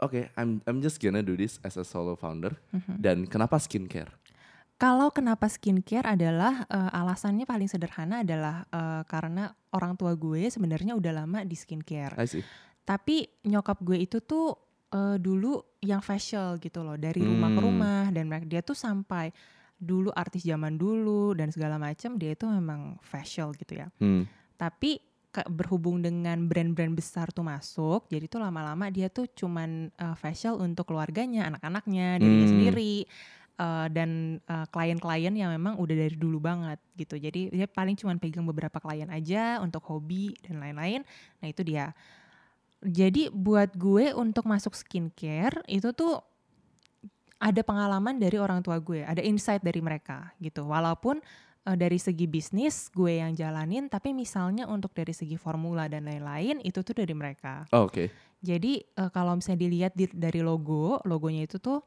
[0.00, 2.56] oke, I'm I'm just gonna do this as a solo founder.
[2.73, 2.94] Mhm.
[2.97, 4.08] Dan kenapa skincare?
[4.78, 10.97] Kalau kenapa skincare adalah eh, alasannya paling sederhana adalah eh, karena orang tua gue sebenarnya
[10.97, 12.16] udah lama di skincare.
[12.16, 12.42] I see.
[12.82, 14.57] Tapi nyokap gue itu tuh
[14.88, 17.68] eh, dulu yang facial gitu loh dari rumah ke Hmm.
[17.68, 19.31] rumah dan mereka dia tuh sampai
[19.79, 23.87] dulu artis zaman dulu dan segala macam dia itu memang facial gitu ya.
[24.03, 24.27] Hmm.
[24.59, 24.98] Tapi
[25.29, 30.59] ke- berhubung dengan brand-brand besar tuh masuk, jadi tuh lama-lama dia tuh cuman uh, facial
[30.59, 32.55] untuk keluarganya, anak-anaknya, dirinya Hmm.
[32.59, 32.94] sendiri,
[33.61, 37.14] uh, dan uh, klien-klien yang memang udah dari dulu banget gitu.
[37.14, 41.07] Jadi dia paling cuman pegang beberapa klien aja untuk hobi dan lain-lain.
[41.38, 41.92] Nah itu dia.
[42.79, 46.23] Jadi buat gue untuk masuk skincare itu tuh
[47.38, 50.67] ada pengalaman dari orang tua gue, ada insight dari mereka gitu.
[50.67, 51.19] Walaupun
[51.67, 56.62] eh, dari segi bisnis gue yang jalanin, tapi misalnya untuk dari segi formula dan lain-lain
[56.62, 57.67] itu tuh dari mereka.
[57.75, 58.11] Oh, Oke.
[58.43, 61.83] Jadi eh, kalau misalnya dilihat di- dari logo, logonya itu tuh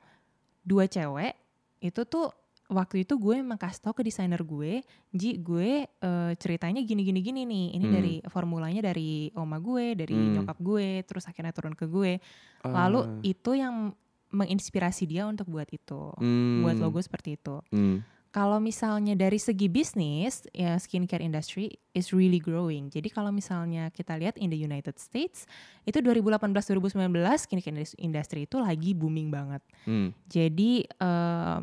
[0.64, 1.36] dua cewek,
[1.84, 2.32] itu tuh
[2.72, 4.80] waktu itu gue emang kasih tau ke desainer gue,
[5.12, 7.96] Ji gue eh, ceritanya gini gini gini nih, ini Hmm.
[8.00, 10.40] dari formulanya dari oma gue, dari Hmm.
[10.40, 12.24] nyokap gue, terus akhirnya turun ke gue.
[12.64, 13.92] Lalu Ah, itu yang
[14.32, 17.60] menginspirasi dia untuk buat itu, hmm, buat logo seperti itu.
[17.70, 18.00] hmm.
[18.32, 22.88] Kalau misalnya dari segi bisnis, ya skincare industry is really growing.
[22.88, 25.44] Jadi kalau misalnya kita lihat in the United States,
[25.84, 29.60] itu 2018-2019 skincare indus- industry itu lagi booming banget.
[29.84, 30.16] Hmm.
[30.32, 31.58] Jadi eh,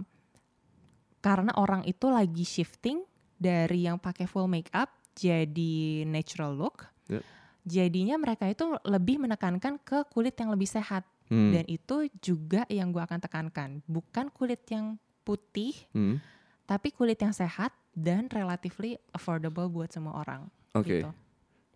[1.29, 3.05] karena orang itu lagi shifting
[3.37, 6.88] dari yang pakai full makeup jadi natural look.
[7.12, 7.21] Yep.
[7.69, 11.53] Jadinya mereka itu lebih menekankan ke kulit yang lebih sehat Hmm.
[11.53, 14.97] dan itu juga yang gua akan tekankan, bukan kulit yang
[15.29, 16.25] putih Hmm.
[16.64, 20.49] tapi kulit yang sehat dan relatively affordable buat semua orang.
[20.73, 21.05] Oke.
[21.05, 21.12] Gitu.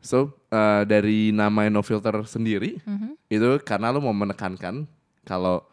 [0.01, 3.21] So, uh, dari nama No Filter sendiri, Mhm.
[3.29, 4.89] itu karena lu mau menekankan
[5.29, 5.69] kalau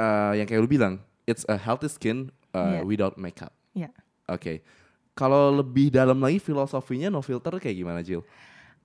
[0.00, 2.80] uh, yang kayak lu bilang, it's a healthy skin uh, Iya.
[2.88, 3.52] without makeup.
[3.76, 3.92] Iya.
[4.32, 4.64] Oke.
[5.12, 8.24] Kalau lebih dalam lagi filosofinya No Filter kayak gimana, Jill?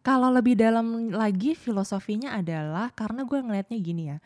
[0.01, 4.17] Kalau lebih dalam lagi filosofinya adalah karena gue ngelihatnya gini ya,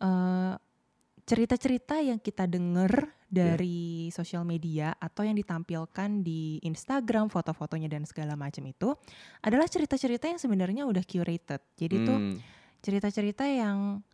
[0.00, 0.54] eh,
[1.24, 8.36] cerita-cerita yang kita denger dari sosial media atau yang ditampilkan di Instagram, foto-fotonya dan segala
[8.36, 8.92] macam itu
[9.40, 11.60] adalah cerita-cerita yang sebenarnya udah curated.
[11.74, 12.36] Jadi tuh Hmm.
[12.80, 14.04] cerita-cerita yang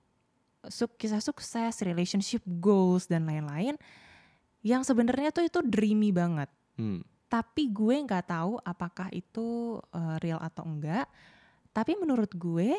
[0.69, 3.75] suk kisah sukses, relationship goals dan lain-lain
[4.61, 6.49] yang sebenarnya tuh itu dreamy banget.
[6.77, 7.01] Hmm.
[7.31, 11.07] Tapi gue nggak tahu apakah itu uh, real atau enggak.
[11.71, 12.75] Tapi menurut gue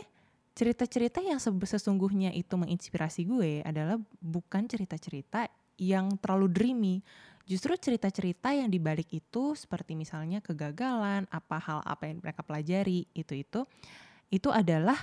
[0.52, 5.48] cerita-cerita yang sesungguhnya itu menginspirasi gue adalah bukan cerita-cerita
[5.80, 6.96] yang terlalu dreamy.
[7.48, 13.34] Justru cerita-cerita yang dibalik itu seperti misalnya kegagalan, apa hal apa yang mereka pelajari itu
[13.34, 13.66] itu
[14.32, 15.00] itu adalah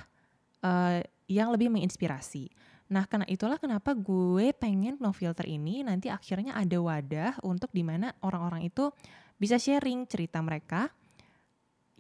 [0.63, 2.49] uh, yang lebih menginspirasi.
[2.89, 7.85] Nah, karena itulah kenapa gue pengen no filter ini nanti akhirnya ada wadah untuk di
[7.85, 8.89] mana orang-orang itu
[9.37, 10.89] bisa sharing cerita mereka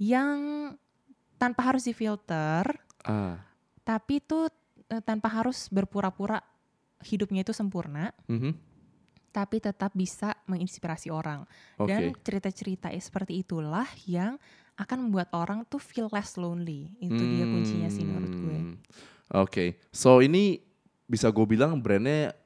[0.00, 0.72] yang
[1.38, 2.66] tanpa harus difilter,
[3.06, 3.38] Ah.
[3.86, 4.50] tapi itu
[4.90, 6.42] eh, tanpa harus berpura-pura
[7.06, 8.56] hidupnya itu sempurna, mhm.
[9.30, 11.46] tapi tetap bisa menginspirasi orang.
[11.78, 11.94] Oke.
[11.94, 14.34] Dan cerita-cerita seperti itulah yang
[14.78, 16.90] akan membuat orang tuh feel less lonely.
[16.98, 18.58] Itu dia kuncinya sih menurut gue.
[18.58, 18.76] Hmm.
[19.34, 20.67] Oke, so ini
[21.08, 22.36] bisa gue bilang brandnya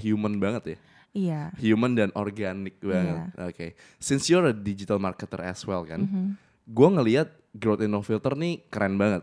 [0.00, 0.78] human banget ya,
[1.12, 1.40] Iya.
[1.56, 3.30] human dan organik banget.
[3.38, 6.28] Oke, since you're a digital marketer as well kan, Mhm.
[6.66, 9.22] gue ngelihat growth in no filter nih keren banget.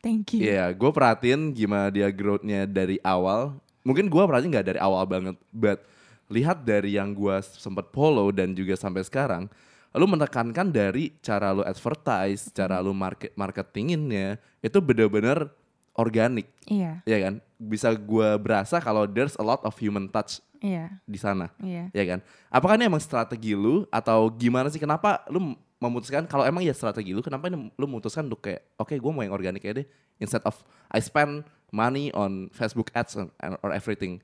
[0.00, 0.48] Thank you.
[0.48, 3.60] Iya, gue perhatiin gimana dia growth-nya dari awal.
[3.84, 5.84] Mungkin gue perhatiin nggak dari awal banget, but
[6.32, 9.44] lihat dari yang gue sempat follow dan juga sampai sekarang,
[9.92, 15.50] lu menekankan dari cara lu advertise, cara lu market marketinginnya itu bener-bener
[15.94, 17.02] organik, Iya.
[17.02, 17.34] ya kan?
[17.56, 21.00] Bisa gue berasa kalau there's a lot of human touch Iya.
[21.04, 21.90] di sana, Iya.
[21.90, 22.20] ya kan?
[22.48, 24.78] Apakah ini emang strategi lu atau gimana sih?
[24.78, 28.92] Kenapa lu memutuskan kalau emang ya strategi lu, kenapa ini lu memutuskan untuk kayak oke
[28.92, 29.86] gue mau yang organik aja deh
[30.20, 30.52] instead of
[30.92, 33.32] I spend money on Facebook ads and,
[33.64, 34.20] or everything.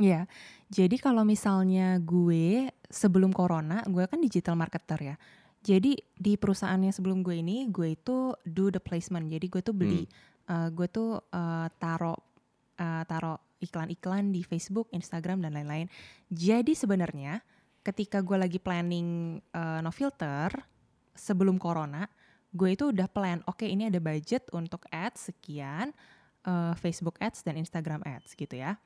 [0.00, 0.24] Iya.
[0.72, 5.16] Jadi kalau misalnya gue sebelum corona, gue kan digital marketer ya.
[5.60, 9.26] Jadi di perusahaannya sebelum gue ini, gue itu do the placement.
[9.28, 10.06] Jadi gue tuh beli,
[10.48, 12.16] eh, gue tuh eh, taro
[12.80, 15.90] eh, taro iklan-iklan di Facebook, Instagram dan lain-lain.
[16.30, 17.42] Jadi sebenarnya
[17.82, 20.52] ketika gue lagi planning eh, no filter
[21.14, 22.06] sebelum corona,
[22.54, 25.90] gue itu udah plan, oke ini ada budget untuk ads sekian,
[26.46, 28.78] eh, Facebook ads dan Instagram ads gitu ya.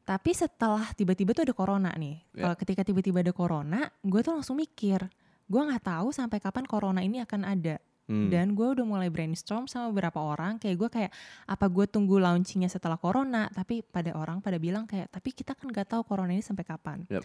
[0.00, 2.18] Tapi setelah tiba-tiba tuh ada corona nih.
[2.34, 5.06] Kalau ketika tiba-tiba ada corona, gue tuh langsung mikir,
[5.46, 7.78] gue nggak tahu sampai kapan corona ini akan ada.
[8.10, 8.26] Hmm.
[8.26, 11.12] Dan gue udah mulai brainstorm sama beberapa orang, kayak gue kayak
[11.46, 15.70] apa gue tunggu launchingnya setelah corona, tapi pada orang pada bilang kayak, tapi kita kan
[15.70, 17.06] nggak tahu corona ini sampai kapan.
[17.06, 17.22] Yap.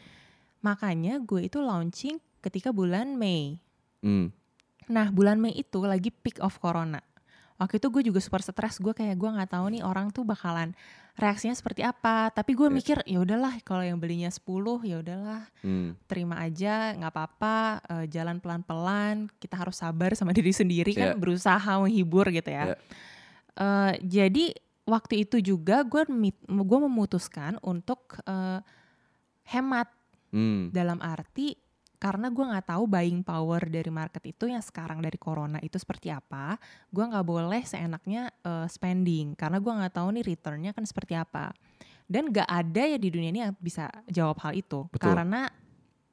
[0.61, 3.57] Makanya gue itu launching ketika bulan Mei.
[4.05, 4.29] Hmm.
[4.85, 7.01] Nah bulan Mei itu lagi peak of corona.
[7.55, 10.75] Waktu itu gue juga super stres, gue kayak gue nggak tahu nih orang tuh bakalan
[11.15, 12.27] reaksinya seperti apa.
[12.29, 12.73] Tapi gue Ya.
[12.73, 14.43] mikir ya udahlah kalau yang belinya 10
[14.83, 15.95] ya udahlah Hmm.
[16.05, 17.55] terima aja nggak apa-apa
[17.87, 21.15] eh, jalan pelan-pelan kita harus sabar sama diri sendiri kan Ya.
[21.15, 22.75] berusaha menghibur gitu Ya.
[22.75, 22.75] ya.
[23.55, 24.45] Eh, jadi
[24.83, 26.03] waktu itu juga gue
[26.43, 28.59] gue memutuskan untuk eh,
[29.47, 29.87] hemat
[30.35, 30.67] Hmm.
[30.75, 31.55] dalam arti
[31.95, 36.11] karena gue nggak tahu buying power dari market itu yang sekarang dari corona itu seperti
[36.11, 36.59] apa
[36.91, 41.55] gue nggak boleh seenaknya eh, spending karena gue nggak tahu nih returnnya kan seperti apa
[42.05, 45.15] dan nggak ada ya di dunia ini yang bisa jawab hal itu Betul.
[45.15, 45.49] karena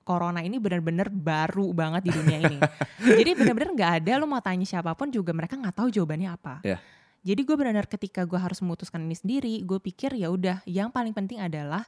[0.03, 2.59] corona ini benar-benar baru banget di dunia ini
[3.19, 6.55] jadi benar-benar nggak ada lo mau tanya siapa pun juga mereka nggak tahu jawabannya apa
[6.65, 6.79] Ya.
[7.23, 11.15] jadi gue benar-benar ketika gue harus memutuskan ini sendiri gue pikir ya udah yang paling
[11.15, 11.87] penting adalah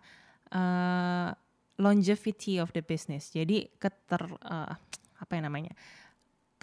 [0.52, 1.30] eh,
[1.80, 3.30] longevity of the business.
[3.34, 4.74] Jadi keter eh,
[5.18, 5.74] apa yang namanya?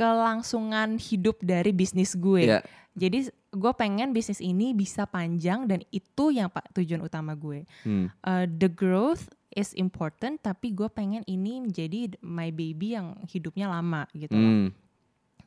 [0.01, 2.49] kelangsungan hidup dari bisnis gue.
[2.49, 2.59] Ya.
[2.97, 7.63] Jadi gue pengen bisnis ini bisa panjang dan itu yang pak tujuan utama gue.
[7.85, 8.09] Hmm.
[8.09, 14.09] Eh, the growth is important tapi gue pengen ini menjadi my baby yang hidupnya lama
[14.17, 14.33] gitu.
[14.33, 14.41] loh.
[14.41, 14.69] Hmm.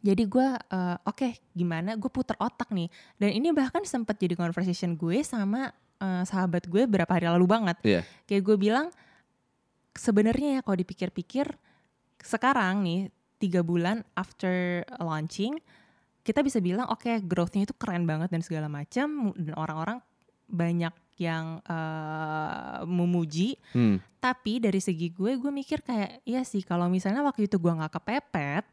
[0.04, 2.86] Jadi gue eh, oke gimana gue puter otak nih
[3.18, 7.76] dan ini bahkan sempat jadi conversation gue sama eh, sahabat gue berapa hari lalu banget.
[7.82, 8.00] Iya.
[8.30, 8.86] Kayak gue bilang
[9.94, 11.46] sebenarnya ya kalau dipikir-pikir
[12.20, 13.00] sekarang nih
[13.38, 15.58] tiga bulan after launching
[16.24, 19.98] kita bisa bilang oke growthnya itu keren banget dan segala macam dan orang-orang
[20.48, 24.02] banyak yang eh, memuji Hmm.
[24.18, 28.00] tapi dari segi gue, gue mikir kayak iya sih kalau misalnya waktu itu gue nggak
[28.00, 28.64] kepepet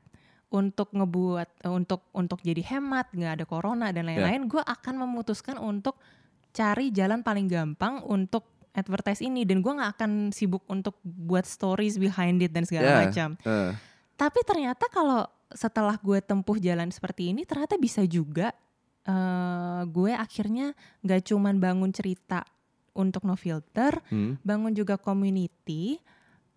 [0.52, 5.96] untuk ngebuat untuk untuk jadi hemat, nggak ada corona dan lain-lain, gue akan memutuskan untuk
[6.52, 11.96] cari jalan paling gampang untuk advertise ini dan gue nggak akan sibuk untuk buat stories
[11.96, 12.98] behind it dan segala Ya.
[13.08, 13.30] macam.
[13.42, 13.72] Eh.
[14.16, 18.56] Tapi ternyata kalau setelah gue tempuh jalan seperti ini, ternyata bisa juga
[19.02, 22.46] eh, gue akhirnya nggak cuman bangun cerita
[22.94, 24.38] untuk no filter, Hmm.
[24.46, 25.98] bangun juga community,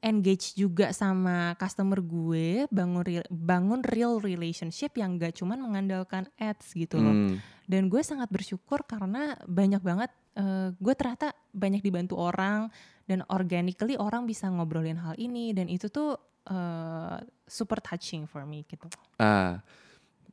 [0.04, 6.76] engage juga sama customer gue, bangun real, bangun real relationship yang gak cuman mengandalkan ads
[6.76, 7.16] gitu loh.
[7.16, 7.40] Hmm.
[7.64, 12.68] Dan gue sangat bersyukur karena banyak banget eh, gue ternyata banyak dibantu orang
[13.04, 18.64] dan organically orang bisa ngobrolin hal ini dan itu tuh eh, super touching for me
[18.64, 18.88] gitu.
[19.16, 19.60] Ah,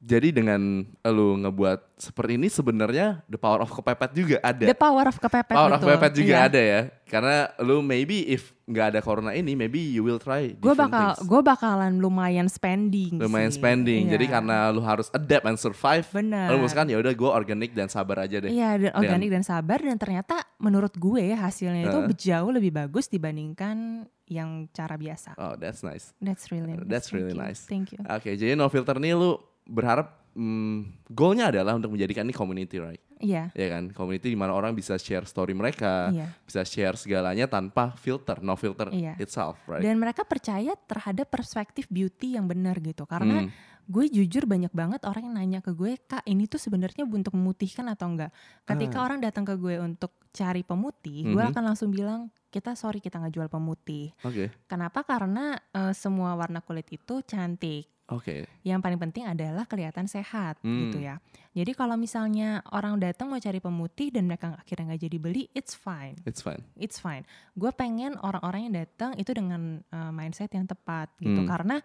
[0.02, 4.66] jadi dengan lu ngebuat seperti ini sebenarnya the power of kepepet juga ada.
[4.66, 5.88] The power of kepepet power of betul.
[5.94, 6.48] kepepet juga Iya.
[6.50, 6.82] ada ya.
[7.06, 11.42] Karena lu maybe if nggak ada corona ini, maybe you will try gue bakal gue
[11.44, 13.60] bakalan lumayan spending lumayan sih.
[13.60, 14.08] spending.
[14.08, 14.34] Jadi Iya.
[14.40, 16.48] karena lu harus adapt and survive, Bener.
[16.48, 18.50] lu memutuskan ya udah gue organik dan sabar aja deh.
[18.50, 22.00] Iya, dan organik dan sabar dan ternyata menurut gue hasilnya itu
[22.32, 25.36] jauh lebih bagus dibandingkan yang cara biasa.
[25.36, 26.16] Oh, that's nice.
[26.24, 26.88] That's really nice.
[26.88, 27.44] That's Thank really you.
[27.44, 27.62] nice.
[27.68, 28.00] Thank you.
[28.08, 29.36] Oke, jadi no filter nih lu
[29.68, 33.04] berharap hmm, goalnya adalah untuk menjadikan ini community, right?
[33.22, 33.54] Iya.
[33.54, 36.34] Ya kan, community di mana orang bisa share story mereka, Iya.
[36.44, 39.16] bisa share segalanya tanpa filter, no filter Iya.
[39.18, 39.82] itself, right?
[39.82, 43.06] Dan mereka percaya terhadap perspektif beauty yang benar gitu.
[43.06, 43.50] Karena Hmm.
[43.86, 47.88] gue jujur banyak banget orang yang nanya ke gue, "Kak, ini tuh sebenarnya untuk memutihkan
[47.88, 48.32] atau enggak?"
[48.64, 49.06] Ketika Ah.
[49.06, 51.52] orang datang ke gue untuk cari pemutih, gue Mhm.
[51.52, 55.04] akan langsung bilang, "Kita sorry kita nggak jual pemutih." Oke, Kenapa?
[55.04, 57.88] Karena eh, semua warna kulit itu cantik.
[58.12, 58.46] Oke.
[58.62, 60.88] Yang paling penting adalah kelihatan sehat Hmm.
[60.88, 61.18] gitu ya.
[61.52, 65.74] Jadi kalau misalnya orang datang mau cari pemutih dan mereka akhirnya nggak jadi beli, it's
[65.74, 66.62] fine, It's fine.
[66.76, 67.24] it's fine.
[67.56, 71.44] Gue pengen orang-orang yang datang itu dengan uh, mindset yang tepat gitu.
[71.44, 71.50] Hmm.
[71.50, 71.76] Karena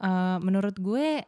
[0.00, 1.24] uh, menurut gue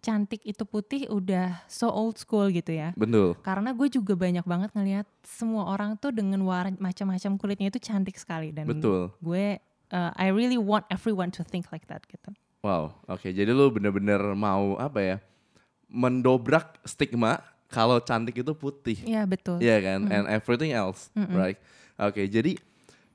[0.00, 2.96] cantik itu putih udah so old school gitu ya.
[2.96, 3.36] Betul.
[3.44, 8.16] Karena gue juga banyak banget ngelihat semua orang tuh dengan warna macam-macam kulitnya itu cantik
[8.16, 9.12] sekali dan Betul.
[9.20, 9.60] gue
[9.92, 12.32] uh, I really want everyone to think like that gitu.
[12.60, 13.28] Wow, oke.
[13.32, 15.16] Jadi lu bener-bener mau apa ya?
[15.88, 17.40] Mendobrak stigma
[17.72, 19.00] kalau cantik itu putih.
[19.06, 19.58] Iya betul.
[19.58, 20.00] Iya kan?
[20.12, 21.32] And everything else, Mm-mm.
[21.32, 21.58] right?
[21.96, 22.58] Oke, jadi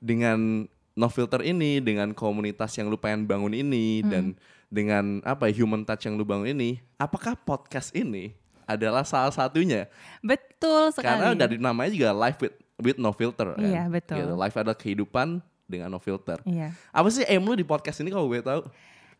[0.02, 4.34] dengan no filter ini, dengan komunitas yang lu pengen bangun ini dan
[4.66, 8.34] dengan apa ya, human touch yang lu bangun ini, apakah podcast ini
[8.66, 9.86] adalah salah satunya?
[10.24, 11.06] Betul sekali.
[11.06, 13.62] Karena dari namanya juga live with with no filter kan.
[13.62, 14.16] Iya, betul.
[14.20, 16.40] Gitu, Live adalah kehidupan dengan no filter.
[16.44, 16.72] Iya.
[16.92, 18.62] Apa sih aim lu di podcast ini kalau gue tahu?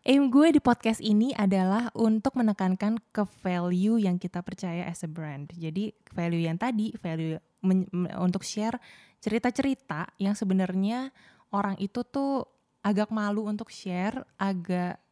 [0.06, 5.10] Aim gue di podcast ini adalah untuk menekankan ke value yang kita percaya as a
[5.10, 5.50] brand.
[5.50, 7.34] Jadi value yang tadi, value
[7.66, 8.78] men- men- untuk share
[9.18, 11.10] cerita-cerita yang sebenarnya
[11.50, 12.46] orang itu tuh
[12.86, 15.02] agak malu untuk share, agak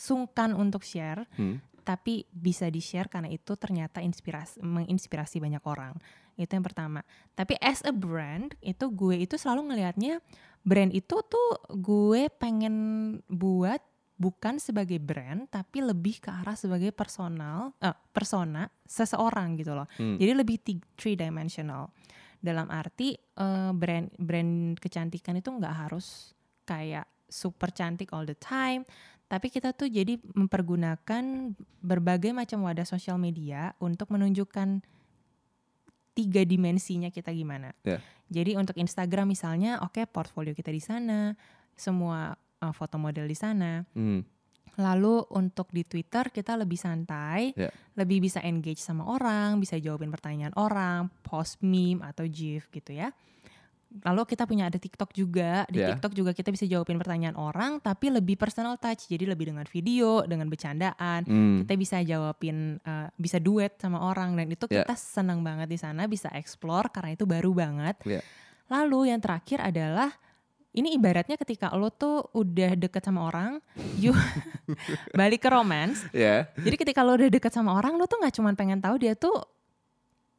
[0.00, 1.60] sungkan untuk share, Hmm.
[1.84, 5.92] tapi bisa di-share karena itu ternyata inspirasi menginspirasi banyak orang.
[6.40, 7.04] Itu yang pertama.
[7.36, 10.24] Tapi as a brand, itu gue itu selalu ngelihatnya
[10.64, 12.76] brand itu tuh gue pengen
[13.28, 13.84] buat
[14.18, 19.86] bukan sebagai brand tapi lebih ke arah sebagai personal eh, persona seseorang gitu loh.
[19.94, 20.18] Hmm.
[20.18, 20.56] Jadi lebih
[20.98, 21.94] three dimensional.
[22.38, 26.34] Dalam arti eh, brand brand kecantikan itu nggak harus
[26.66, 28.82] kayak super cantik all the time,
[29.28, 31.52] tapi kita tuh jadi mempergunakan
[31.84, 34.80] berbagai macam wadah sosial media untuk menunjukkan
[36.16, 37.70] tiga dimensinya kita gimana.
[37.86, 38.02] Ya.
[38.28, 41.36] Jadi untuk Instagram misalnya, oke portfolio kita di sana,
[41.78, 43.82] semua uh, foto model di sana.
[43.94, 44.22] Hmm.
[44.78, 47.66] Lalu untuk di Twitter kita lebih santai, Ya.
[47.98, 53.10] lebih bisa engage sama orang, bisa jawabin pertanyaan orang, post meme atau gif gitu ya.
[53.88, 55.64] Lalu kita punya ada TikTok juga.
[55.66, 55.90] Di Ya.
[55.96, 59.08] TikTok juga kita bisa jawabin pertanyaan orang, tapi lebih personal touch.
[59.08, 61.24] Jadi lebih dengan video, dengan bercandaan.
[61.26, 61.64] Hmm.
[61.64, 64.84] Kita bisa jawabin, uh, bisa duet sama orang dan itu Ya.
[64.86, 67.96] kita senang banget di sana, bisa explore karena itu baru banget.
[68.06, 68.20] Ya.
[68.68, 70.12] Lalu yang terakhir adalah
[70.78, 73.58] ini ibaratnya ketika lo tuh udah deket sama orang,
[73.98, 74.14] you
[75.18, 76.06] balik ke romance.
[76.14, 76.46] Ya.
[76.54, 79.34] Jadi ketika lo udah deket sama orang, lo tuh nggak cuma pengen tahu dia tuh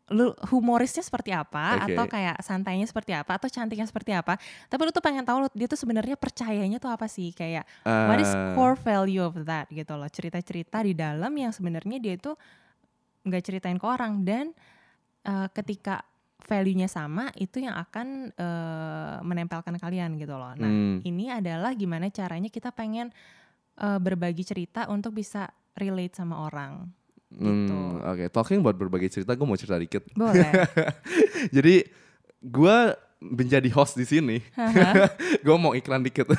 [0.10, 1.94] lu humorisnya seperti apa Oke.
[1.94, 5.54] atau kayak santainya seperti apa atau cantiknya seperti apa tapi lu tuh pengen tahu lo-
[5.54, 9.70] dia tuh sebenarnya percayanya tuh apa sih kayak what is Ah, core value of that
[9.70, 12.34] gitu loh cerita-cerita di dalam yang sebenarnya dia tuh
[13.22, 14.50] nggak ceritain ke orang dan
[15.22, 16.02] eh, ketika
[16.40, 21.04] value-nya sama itu yang akan eh, menempelkan kalian gitu loh nah Hmm.
[21.04, 23.12] ini adalah gimana caranya kita pengen
[23.78, 26.88] eh, berbagi cerita untuk bisa relate sama orang
[27.30, 27.78] gitu.
[27.78, 30.02] Hmm, Oke, talking buat berbagi cerita, gue mau cerita dikit.
[30.18, 30.66] boleh
[31.56, 31.86] Jadi
[32.42, 32.78] gue
[33.20, 34.40] menjadi host di sini.
[35.46, 36.32] Gue mau iklan dikit.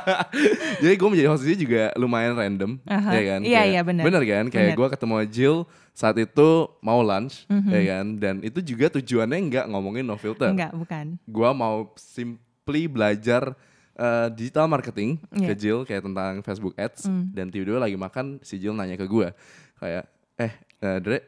[0.82, 3.10] Jadi gue menjadi host di sini juga lumayan random, Aha.
[3.16, 3.40] ya kan?
[3.40, 4.04] Iya, iya, benar.
[4.04, 4.44] Bener kan?
[4.48, 4.76] Kayak Benar.
[4.76, 5.56] gue ketemu Jill
[5.90, 6.48] saat itu
[6.80, 7.70] mau lunch, Mhm.
[7.70, 8.06] ya kan?
[8.16, 10.52] Dan itu juga tujuannya nggak ngomongin no filter.
[10.52, 13.56] enggak bukan Gue mau simply belajar
[13.96, 15.56] eh, digital marketing ke Iya.
[15.56, 17.04] Jill kayak tentang Facebook Ads.
[17.04, 17.24] Mm.
[17.32, 19.28] Dan tiba-tiba lagi makan, si Jill nanya ke gue
[19.76, 20.04] kayak,
[20.36, 21.18] eh, eh Dre,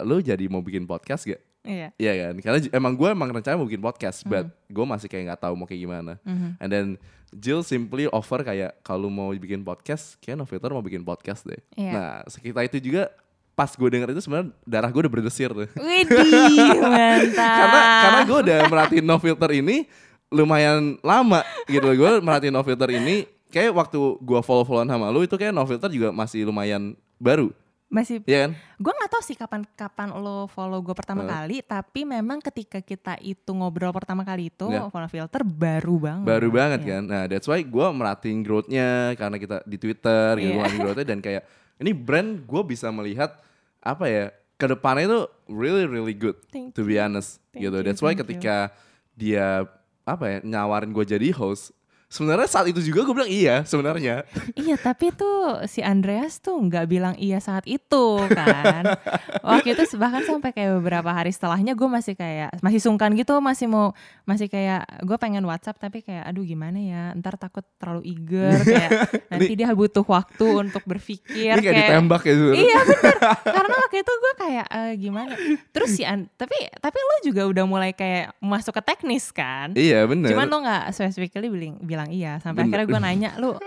[0.00, 1.38] lu jadi mau bikin podcast gak?
[1.62, 4.30] Iya Iya kan, karena emang gue emang rencana mau bikin podcast, Hmm.
[4.30, 6.12] but gue masih kayak nggak tahu mau kayak gimana.
[6.22, 6.48] Mhm.
[6.56, 6.86] And then
[7.30, 11.60] Jill simply offer kayak kalau mau bikin podcast, kayak no filter mau bikin podcast deh.
[11.74, 11.92] Iya.
[11.92, 13.06] Nah, sekitar itu juga
[13.52, 15.68] pas gue denger itu sebenarnya darah gue udah berdesir tuh.
[15.70, 17.36] Widih, mantap.
[17.36, 19.84] karena karena gue udah merhatiin no filter ini
[20.28, 21.86] lumayan lama gitu.
[21.92, 25.62] Gue merhatiin no filter ini kayak waktu gue follow followan sama lu itu kayak no
[25.66, 27.52] filter juga masih lumayan baru.
[27.90, 28.50] Masih Iya kan?
[28.54, 31.32] gue nggak tahu sih kapan kapan lo follow gue pertama Heeh.
[31.34, 34.86] kali tapi memang ketika kita itu ngobrol pertama kali itu Iya.
[34.88, 36.88] follow filter baru banget Baru banget Iya.
[36.88, 37.02] kan.
[37.04, 41.42] Nah, that's why gue merhatiin growth-nya karena kita di Twitter gitu, merhatiin growth-nya dan kayak
[41.76, 43.34] ini brand gue bisa melihat
[43.78, 44.24] apa ya
[44.54, 47.74] ke depannya itu really really good Thank to be honest Thank gitu.
[47.74, 48.38] you, That's why thank you.
[48.38, 48.70] ketika
[49.12, 49.66] dia
[50.02, 51.74] apa ya nyawarin gue jadi host,
[52.10, 54.26] sebenarnya saat itu juga gue bilang iya sebenarnya.
[54.58, 58.98] Iya tapi tuh si Andreas tuh nggak bilang iya saat itu kan.
[59.46, 63.70] Waktu itu bahkan sampai kayak beberapa hari setelahnya gue masih kayak masih sungkan gitu masih
[63.70, 63.94] mau
[64.26, 68.90] masih kayak gue pengen WhatsApp tapi kayak aduh gimana ya ntar takut terlalu eager kayak
[69.30, 72.60] nanti dia butuh waktu untuk berpikir ini kayak, ditembak ya sebenarnya.
[72.60, 75.34] Iya bener Karena waktu itu gue kayak eh, gimana
[75.70, 80.04] Terus si An Tapi tapi lo juga udah mulai kayak Masuk ke teknis kan Iya
[80.10, 80.28] bener.
[80.32, 82.80] Cuman lo gak specifically bilang, bilang iya Sampai Bener.
[82.80, 83.60] akhirnya gue nanya Lo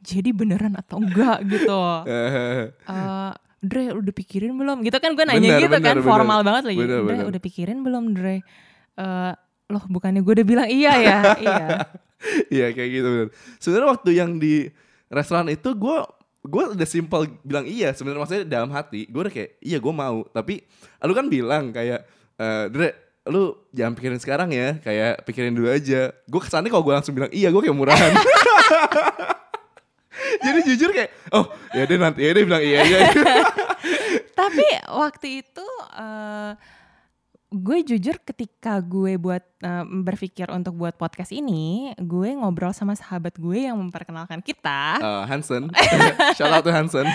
[0.00, 1.74] jadi beneran atau enggak gitu
[2.86, 6.06] Eh, Dre udah pikirin belum Gitu kan gue nanya Bener, gitu kan bener, bener.
[6.06, 7.26] Formal banget lagi Bener, Dre bener.
[7.26, 8.36] udah pikirin belum Dre
[8.94, 9.32] Eh,
[9.66, 11.66] Loh bukannya gue udah bilang iya ya Iya
[12.46, 13.28] Iya kayak gitu bener.
[13.58, 14.68] Sebenarnya waktu yang di
[15.08, 15.98] restoran itu gue
[16.42, 20.28] gue udah simpel bilang iya sebenarnya maksudnya dalam hati gue udah kayak iya gue mau
[20.28, 20.60] tapi
[21.00, 26.12] lu kan bilang kayak eh Dre lu jangan pikirin sekarang ya kayak pikirin dulu aja.
[26.28, 28.12] Gue kesannya kalau gue langsung bilang iya gue kayak murahan.
[30.44, 32.98] Jadi jujur kayak oh ya deh nanti ya deh bilang iya iya.
[34.38, 36.50] Tapi waktu itu eh,
[37.54, 43.34] gue jujur ketika gue buat eh, berpikir untuk buat podcast ini, gue ngobrol sama sahabat
[43.34, 45.70] gue yang memperkenalkan kita, Eh, Hansen
[46.36, 47.06] shout out to Hansen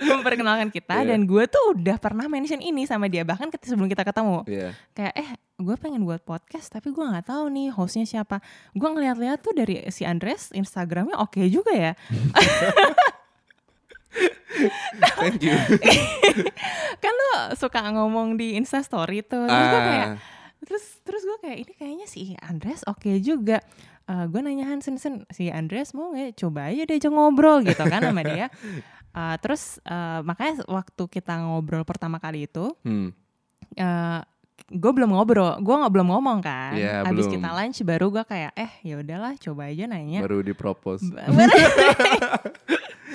[0.00, 1.14] memperkenalkan kita Iya.
[1.14, 4.42] dan gue tuh udah pernah mention ini sama dia bahkan ketika sebelum kita ketemu.
[4.44, 8.42] Iya Kayak eh gue pengen buat podcast tapi gue nggak tahu nih hostnya siapa.
[8.72, 11.92] Gue ngeliat-liat tuh dari si Andres Instagramnya oke juga ya.
[15.20, 15.56] thank you.
[17.02, 19.46] Kan lo suka ngomong di Insta Story tuh.
[19.46, 20.16] Terus gue kayak ah,
[20.64, 23.62] terus terus gue kayak ini kayaknya si Andres oke juga.
[24.08, 28.00] Eh gue nanya Hansen Sen si Andres mau nggak coba aja diajak ngobrol gitu kan
[28.02, 28.48] sama dia.
[29.18, 33.10] Eh, terus eh, makanya waktu kita ngobrol pertama kali itu hmm.
[33.74, 34.20] eh
[34.68, 36.76] gue belum ngobrol gue nggak belum ngomong kan.
[36.76, 37.34] Iya, habis belum.
[37.40, 40.20] kita lunch baru gue kayak eh ya udahlah coba aja nanya.
[40.22, 41.08] Baru di propose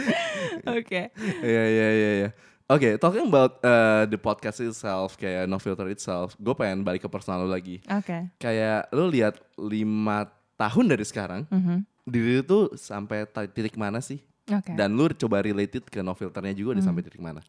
[0.77, 1.01] oke
[1.41, 2.29] Iya iya iya iya.
[2.65, 7.09] Oke, talking about uh, the podcast itself kayak no filter itself, gue pengen balik ke
[7.11, 7.83] personal lu lagi.
[7.85, 11.83] oke Kayak lu lihat lima tahun dari sekarang, Mhm.
[12.03, 14.23] diri lu tuh sampai titik mana sih?
[14.45, 16.89] oke Dan lu coba related ke no filternya juga udah Hmm.
[16.89, 17.43] sampai titik mana?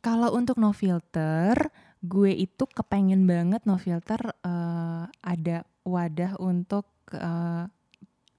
[0.00, 1.54] Kalau untuk no filter,
[2.00, 7.64] gue itu kepengen banget no filter eh, ada wadah untuk eh,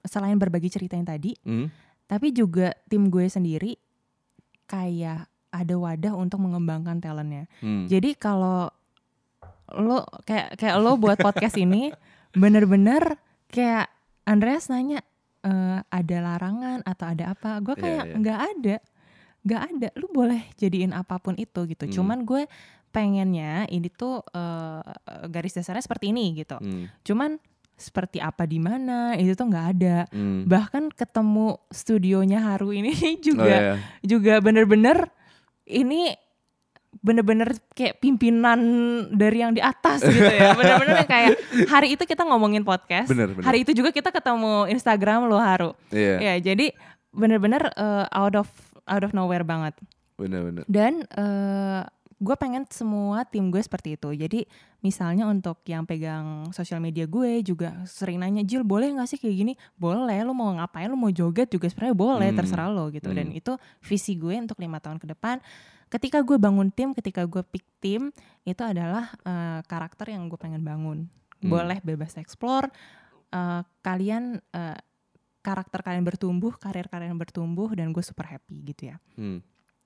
[0.02, 1.72] selain berbagi cerita yang tadi, Hmm?
[2.06, 3.76] Tapi juga tim gue sendiri
[4.66, 7.44] kayak ada wadah untuk mengembangkan talentnya.
[7.60, 7.84] Hmm.
[7.84, 8.72] Jadi kalau
[9.72, 11.92] lo kayak kayak lo buat podcast ini
[12.40, 13.20] bener-bener
[13.52, 13.88] kayak
[14.24, 15.04] Andreas nanya
[15.44, 17.60] eh, ada larangan atau ada apa?
[17.60, 18.14] Gue Iya, kayak iya.
[18.16, 18.76] nggak ada,
[19.44, 19.88] nggak ada.
[20.00, 21.84] Lu boleh jadiin apa pun itu gitu.
[21.84, 21.92] Hmm.
[21.92, 22.48] Cuman gue
[22.92, 24.80] pengennya ini tuh eh,
[25.28, 26.56] garis dasarnya seperti ini gitu.
[26.56, 26.88] Hmm.
[27.04, 27.36] Cuman
[27.74, 29.96] seperti apa di mana itu tuh nggak ada.
[30.08, 30.46] Hmm.
[30.46, 33.74] Bahkan ketemu studionya Haru ini Oh, juga iya.
[34.00, 35.10] juga bener-bener
[35.64, 36.14] ini
[36.92, 38.60] bener-bener kayak pimpinan
[39.10, 43.42] dari yang di atas gitu ya bener-bener kayak hari itu kita ngomongin podcast Bener, bener.
[43.42, 46.68] hari itu juga kita ketemu Instagram lo Haru Iya, ya jadi
[47.08, 48.48] bener-bener eh, out of
[48.84, 49.72] out of nowhere banget
[50.14, 50.68] bener-bener.
[50.68, 51.80] dan eh,
[52.22, 54.46] gue pengen semua tim gue seperti itu jadi
[54.78, 59.36] misalnya untuk yang pegang sosial media gue juga sering nanya Jil boleh nggak sih kayak
[59.36, 62.38] gini boleh lo mau ngapain lo mau joget juga sebenarnya boleh Hmm.
[62.38, 63.40] terserah lo gitu dan Hmm.
[63.42, 65.42] itu visi gue untuk lima tahun ke depan
[65.90, 70.62] ketika gue bangun tim ketika gue pick tim itu adalah eh, karakter yang gue pengen
[70.62, 71.10] bangun
[71.42, 71.50] Hmm.
[71.50, 72.70] boleh bebas explore
[73.28, 74.78] eh, kalian eh,
[75.42, 79.42] karakter kalian bertumbuh karir kalian bertumbuh dan gue super happy gitu ya Hmm.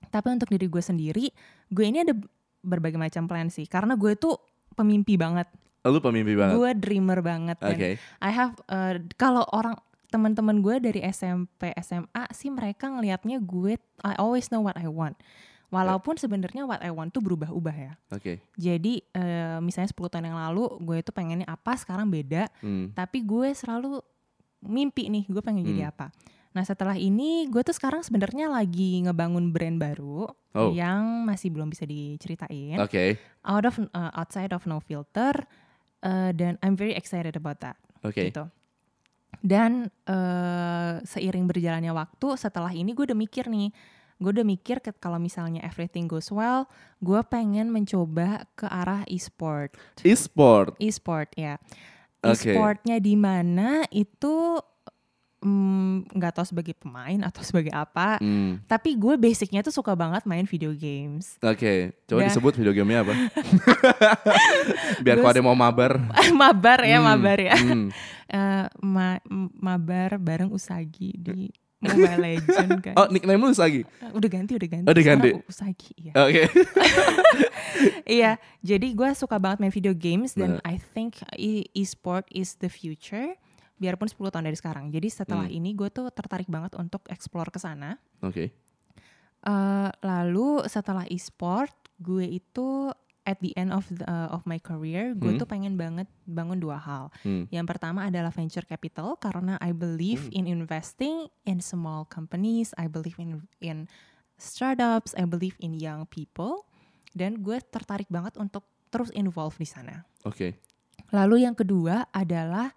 [0.07, 1.27] Tapi untuk diri gue sendiri,
[1.67, 2.15] gue ini ada
[2.61, 3.65] berbagai macam plan sih.
[3.65, 4.37] Karena gue tuh
[4.73, 5.47] pemimpi banget,
[5.83, 6.55] Lu pemimpi banget.
[6.55, 7.57] gue dreamer banget.
[7.61, 7.97] Oke.
[7.99, 14.15] I have uh, kalau orang teman-teman gue dari SMP SMA sih mereka ngelihatnya gue I
[14.17, 15.19] always know what I want.
[15.67, 17.93] Walaupun sebenarnya what I want tuh berubah-ubah ya.
[18.09, 18.39] Oke.
[18.55, 22.47] Jadi eh, misalnya 10 tahun yang lalu gue itu pengennya apa, sekarang beda.
[22.63, 22.95] Hmm.
[22.95, 23.99] Tapi gue selalu
[24.63, 25.91] mimpi nih, gue pengen jadi Hmm.
[25.91, 26.07] apa.
[26.57, 30.25] Nah setelah ini gue tuh sekarang sebenarnya lagi ngebangun brand baru
[30.57, 30.73] Oh.
[30.73, 32.81] yang masih belum bisa diceritain.
[32.81, 33.21] Oke.
[33.45, 35.37] Out of uh, outside of no filter
[36.01, 37.77] uh, dan I'm very excited about that.
[38.01, 38.33] Oke.
[38.33, 38.49] Gitu.
[39.45, 43.69] Dan uh, seiring berjalannya waktu setelah ini gue udah mikir nih
[44.17, 46.65] gue udah mikir kalau misalnya everything goes well,
[47.05, 49.77] gue pengen mencoba ke arah e-sport.
[50.01, 50.81] E-sport.
[50.81, 51.61] E-sport ya.
[52.25, 52.49] Oke.
[52.49, 54.57] E-sportnya di mana itu
[55.47, 58.19] mm, nggak tahu sebagai pemain atau sebagai apa.
[58.19, 61.39] Hmm, Tapi gue basicnya tuh suka banget main video games.
[61.39, 62.29] Oke, coba Dah.
[62.29, 63.15] disebut video gamenya apa?
[65.05, 66.03] Biar kalau ada mau mabar.
[66.35, 67.55] mabar ya, Hmm, mabar ya.
[67.55, 67.89] hmm.
[68.27, 69.23] Eh, ma-
[69.55, 71.47] mabar bareng Usagi di
[71.79, 72.95] Mobile Legend kan.
[72.99, 73.87] Oh, nickname lu lagi.
[74.11, 74.83] Udah ganti, udah ganti.
[74.83, 75.31] Oh, udah ganti.
[75.31, 76.13] Sekarang Usagi ya.
[76.19, 76.43] Oke.
[78.03, 80.67] Iya, jadi gue suka banget main video games dan Nah.
[80.67, 83.39] I think e- e-sport is the future.
[83.77, 84.85] Biarpun 10 tahun dari sekarang.
[84.89, 85.57] Jadi setelah Hmm.
[85.57, 88.01] ini gue tuh tertarik banget untuk explore ke sana.
[88.21, 88.53] Oke.
[89.47, 91.71] Eh, lalu setelah e-sport,
[92.01, 92.91] gue itu
[93.23, 95.41] at the end of the- uh, of my career, gue Hmm.
[95.43, 97.11] tuh pengen banget bangun dua hal.
[97.27, 97.51] Hmm.
[97.51, 103.19] Yang pertama adalah venture capital karena I believe in investing in small companies, I believe
[103.19, 103.91] in in
[104.39, 106.71] startups, I believe in young people
[107.19, 108.63] dan gue tertarik banget untuk
[108.95, 110.07] terus involve di sana.
[110.23, 110.63] Oke.
[111.11, 112.71] Lalu yang kedua adalah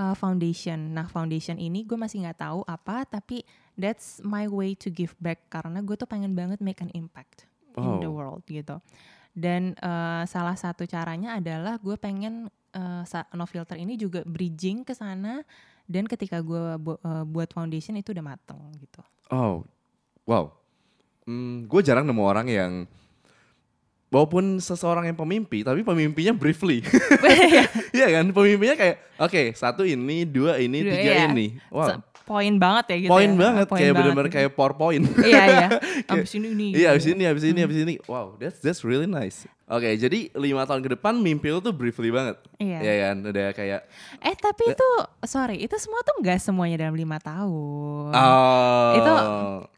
[0.00, 0.96] uh, foundation.
[0.96, 3.44] Nah, foundation ini gue masih nggak tahu apa, tapi
[3.76, 7.44] that's my way to give back karena gue tuh pengen banget make an impact
[7.76, 8.16] in the Oh.
[8.16, 8.80] world gitu.
[9.30, 13.04] Dan uh, salah satu caranya adalah gue pengen uh,
[13.36, 15.44] no filter ini juga bridging ke sana
[15.86, 19.04] dan ketika gue bu- uh, buat foundation itu udah mateng gitu.
[19.30, 19.62] Oh,
[20.26, 20.50] wow.
[21.28, 22.72] Hmm, gue jarang nemu orang yang
[24.10, 26.82] walaupun seseorang yang pemimpi, tapi pemimpinya briefly.
[27.90, 31.26] Iya kan, pemimpinya kayak oke satu ini, dua ini, Dua, tiga iya.
[31.30, 31.58] ini.
[31.74, 33.10] Wow, Poin banget ya gitu.
[33.10, 33.34] poin ya.
[33.34, 34.30] banget, Poin kayak gitu.
[34.30, 35.04] kayak PowerPoint.
[35.18, 35.68] Iya iya.
[36.14, 36.70] Abis ini nih.
[36.78, 37.94] Iya, abis ini, abis ini, abis ini.
[38.06, 39.50] Wow, that's that's really nice.
[39.70, 42.42] Oke, jadi lima tahun ke depan mimpi lu tuh briefly banget.
[42.58, 42.78] Iya.
[42.82, 43.80] Iya kan, udah kayak
[44.18, 44.88] Eh tapi itu
[45.22, 48.10] sorry itu semua tuh nggak semuanya dalam lima tahun.
[48.10, 48.90] oh.
[48.98, 49.12] Itu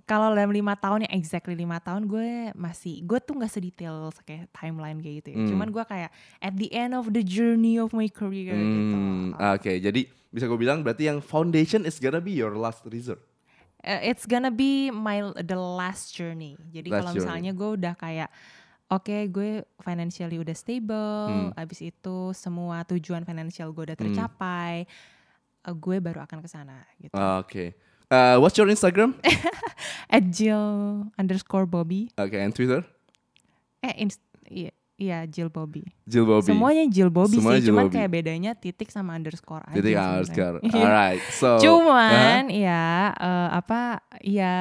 [0.09, 4.49] kalau dalam lima tahun yang exactly lima tahun gue masih gue tuh nggak sedetail kayak
[4.57, 5.39] timeline kayak gitu ya.
[5.45, 5.49] Hmm.
[5.53, 8.97] Cuman gue kayak at the end of the journey of my career gitu.
[8.97, 13.21] Hmm, Oke, jadi bisa gue bilang berarti yang foundation is gonna be your last resort.
[13.85, 16.57] Uh, it's gonna be my the last journey.
[16.73, 18.33] Jadi kalau misalnya gue udah kayak
[18.93, 21.51] oke gue financially udah stable, Hmm.
[21.57, 24.85] abis itu semua tujuan financial gue udah tercapai,
[25.63, 27.13] uh, gue baru akan ke sana gitu.
[27.13, 27.73] Oke.
[28.07, 29.17] Uh, what's your Instagram?
[30.13, 30.61] At Jill
[31.15, 32.13] underscore Bobby.
[32.15, 32.85] Oke, and Twitter?
[33.81, 35.81] Eh, inst- iya, iya Jill Bobby.
[36.05, 36.53] Jill Bobby.
[36.53, 37.97] Semuanya Jill Bobby Semuanya sih, Jill cuman Bobby.
[37.97, 39.75] kayak bedanya titik sama underscore aja.
[39.75, 40.13] Titik sebenarnya.
[40.13, 40.57] underscore.
[40.77, 41.23] Alright.
[41.33, 41.49] So.
[41.57, 43.81] Cuman ya eh, apa
[44.21, 44.55] ya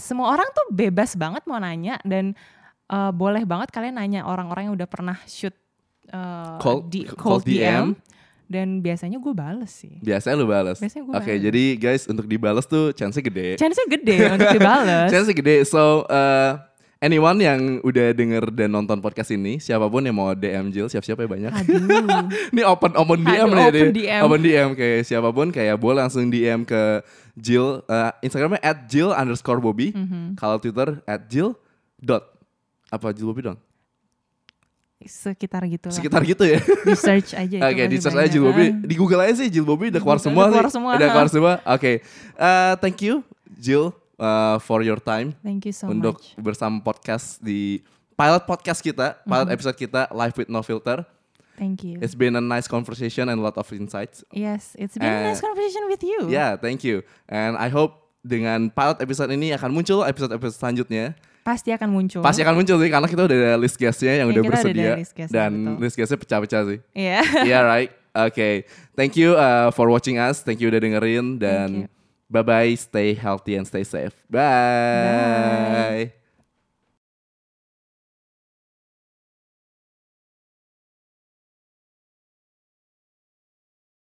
[0.00, 2.32] semua orang tuh bebas banget mau nanya dan
[2.86, 5.54] eh, boleh banget kalian nanya orang-orang yang udah pernah shoot
[6.06, 7.58] eh, Cold- di cold cold DM.
[7.58, 7.86] DM,
[8.46, 9.98] dan biasanya gue bales sih.
[9.98, 10.78] Biasanya lu balas.
[10.78, 11.42] Biasanya Oke, balas.
[11.42, 13.58] jadi guys untuk dibales tuh chance gede.
[13.58, 15.10] Chance-nya gede untuk dibales.
[15.10, 15.66] Chance gede.
[15.66, 16.62] So, uh,
[16.96, 21.18] anyone yang udah denger dan nonton podcast ini, siapa pun yang mau DM Jill, siap-siap
[21.18, 21.52] ya banyak.
[22.54, 23.86] Ini open open DM Aduh, nih open.
[23.90, 24.22] DM.
[24.22, 27.02] Open DM kayak siapa pun kayak boleh langsung DM ke
[27.34, 27.82] Jill.
[27.84, 29.90] Uh, Instagramnya at Jill underscore Bobby.
[29.90, 30.38] Mhm.
[30.38, 31.58] Kalau Twitter at Jill
[31.98, 32.35] dot
[32.96, 33.58] apa Jill Bobby dong?
[34.98, 35.94] Sekitar gitu lah.
[35.94, 36.58] Sekitar gitu ya.
[36.58, 38.30] Di search aja Oke, pasti di search aja.
[38.32, 38.66] Jill Bobby.
[38.82, 40.74] Di Google aja sih Jill Bobby udah keluar Udah semua keluar sih.
[40.74, 41.52] semua, Udah keluar semua.
[41.68, 41.92] Oke.
[42.34, 43.20] Uh, thank you
[43.54, 46.34] Jill uh, for your time Thank you so untuk much.
[46.40, 47.84] bersama podcast di
[48.16, 51.04] pilot podcast kita, pilot episode kita Live with No Filter.
[51.54, 52.00] Thank you.
[52.00, 54.20] It's been a nice conversation and a lot of insights.
[54.28, 56.28] Yes, it's been a nice Eh, conversation with you.
[56.28, 57.00] Yeah, thank you.
[57.28, 61.16] And I hope dengan pilot episode ini akan muncul episode-episode selanjutnya.
[61.46, 62.20] Pasti akan muncul.
[62.26, 64.62] Pasti akan muncul sih karena kita udah ada list guestnya yang Ya, udah kita udah
[64.66, 65.78] bersedia list dan betul.
[65.78, 66.78] list guestnya pecah-pecah sih.
[66.90, 67.18] Iya.
[67.54, 67.94] yeah, right.
[68.10, 68.66] Okay.
[68.98, 70.42] Thank you uh, for watching us.
[70.42, 71.86] Thank you udah dengerin dan
[72.26, 72.74] bye bye.
[72.74, 74.18] Stay healthy and stay safe.
[74.26, 76.10] Bye.
[76.10, 76.25] Bye.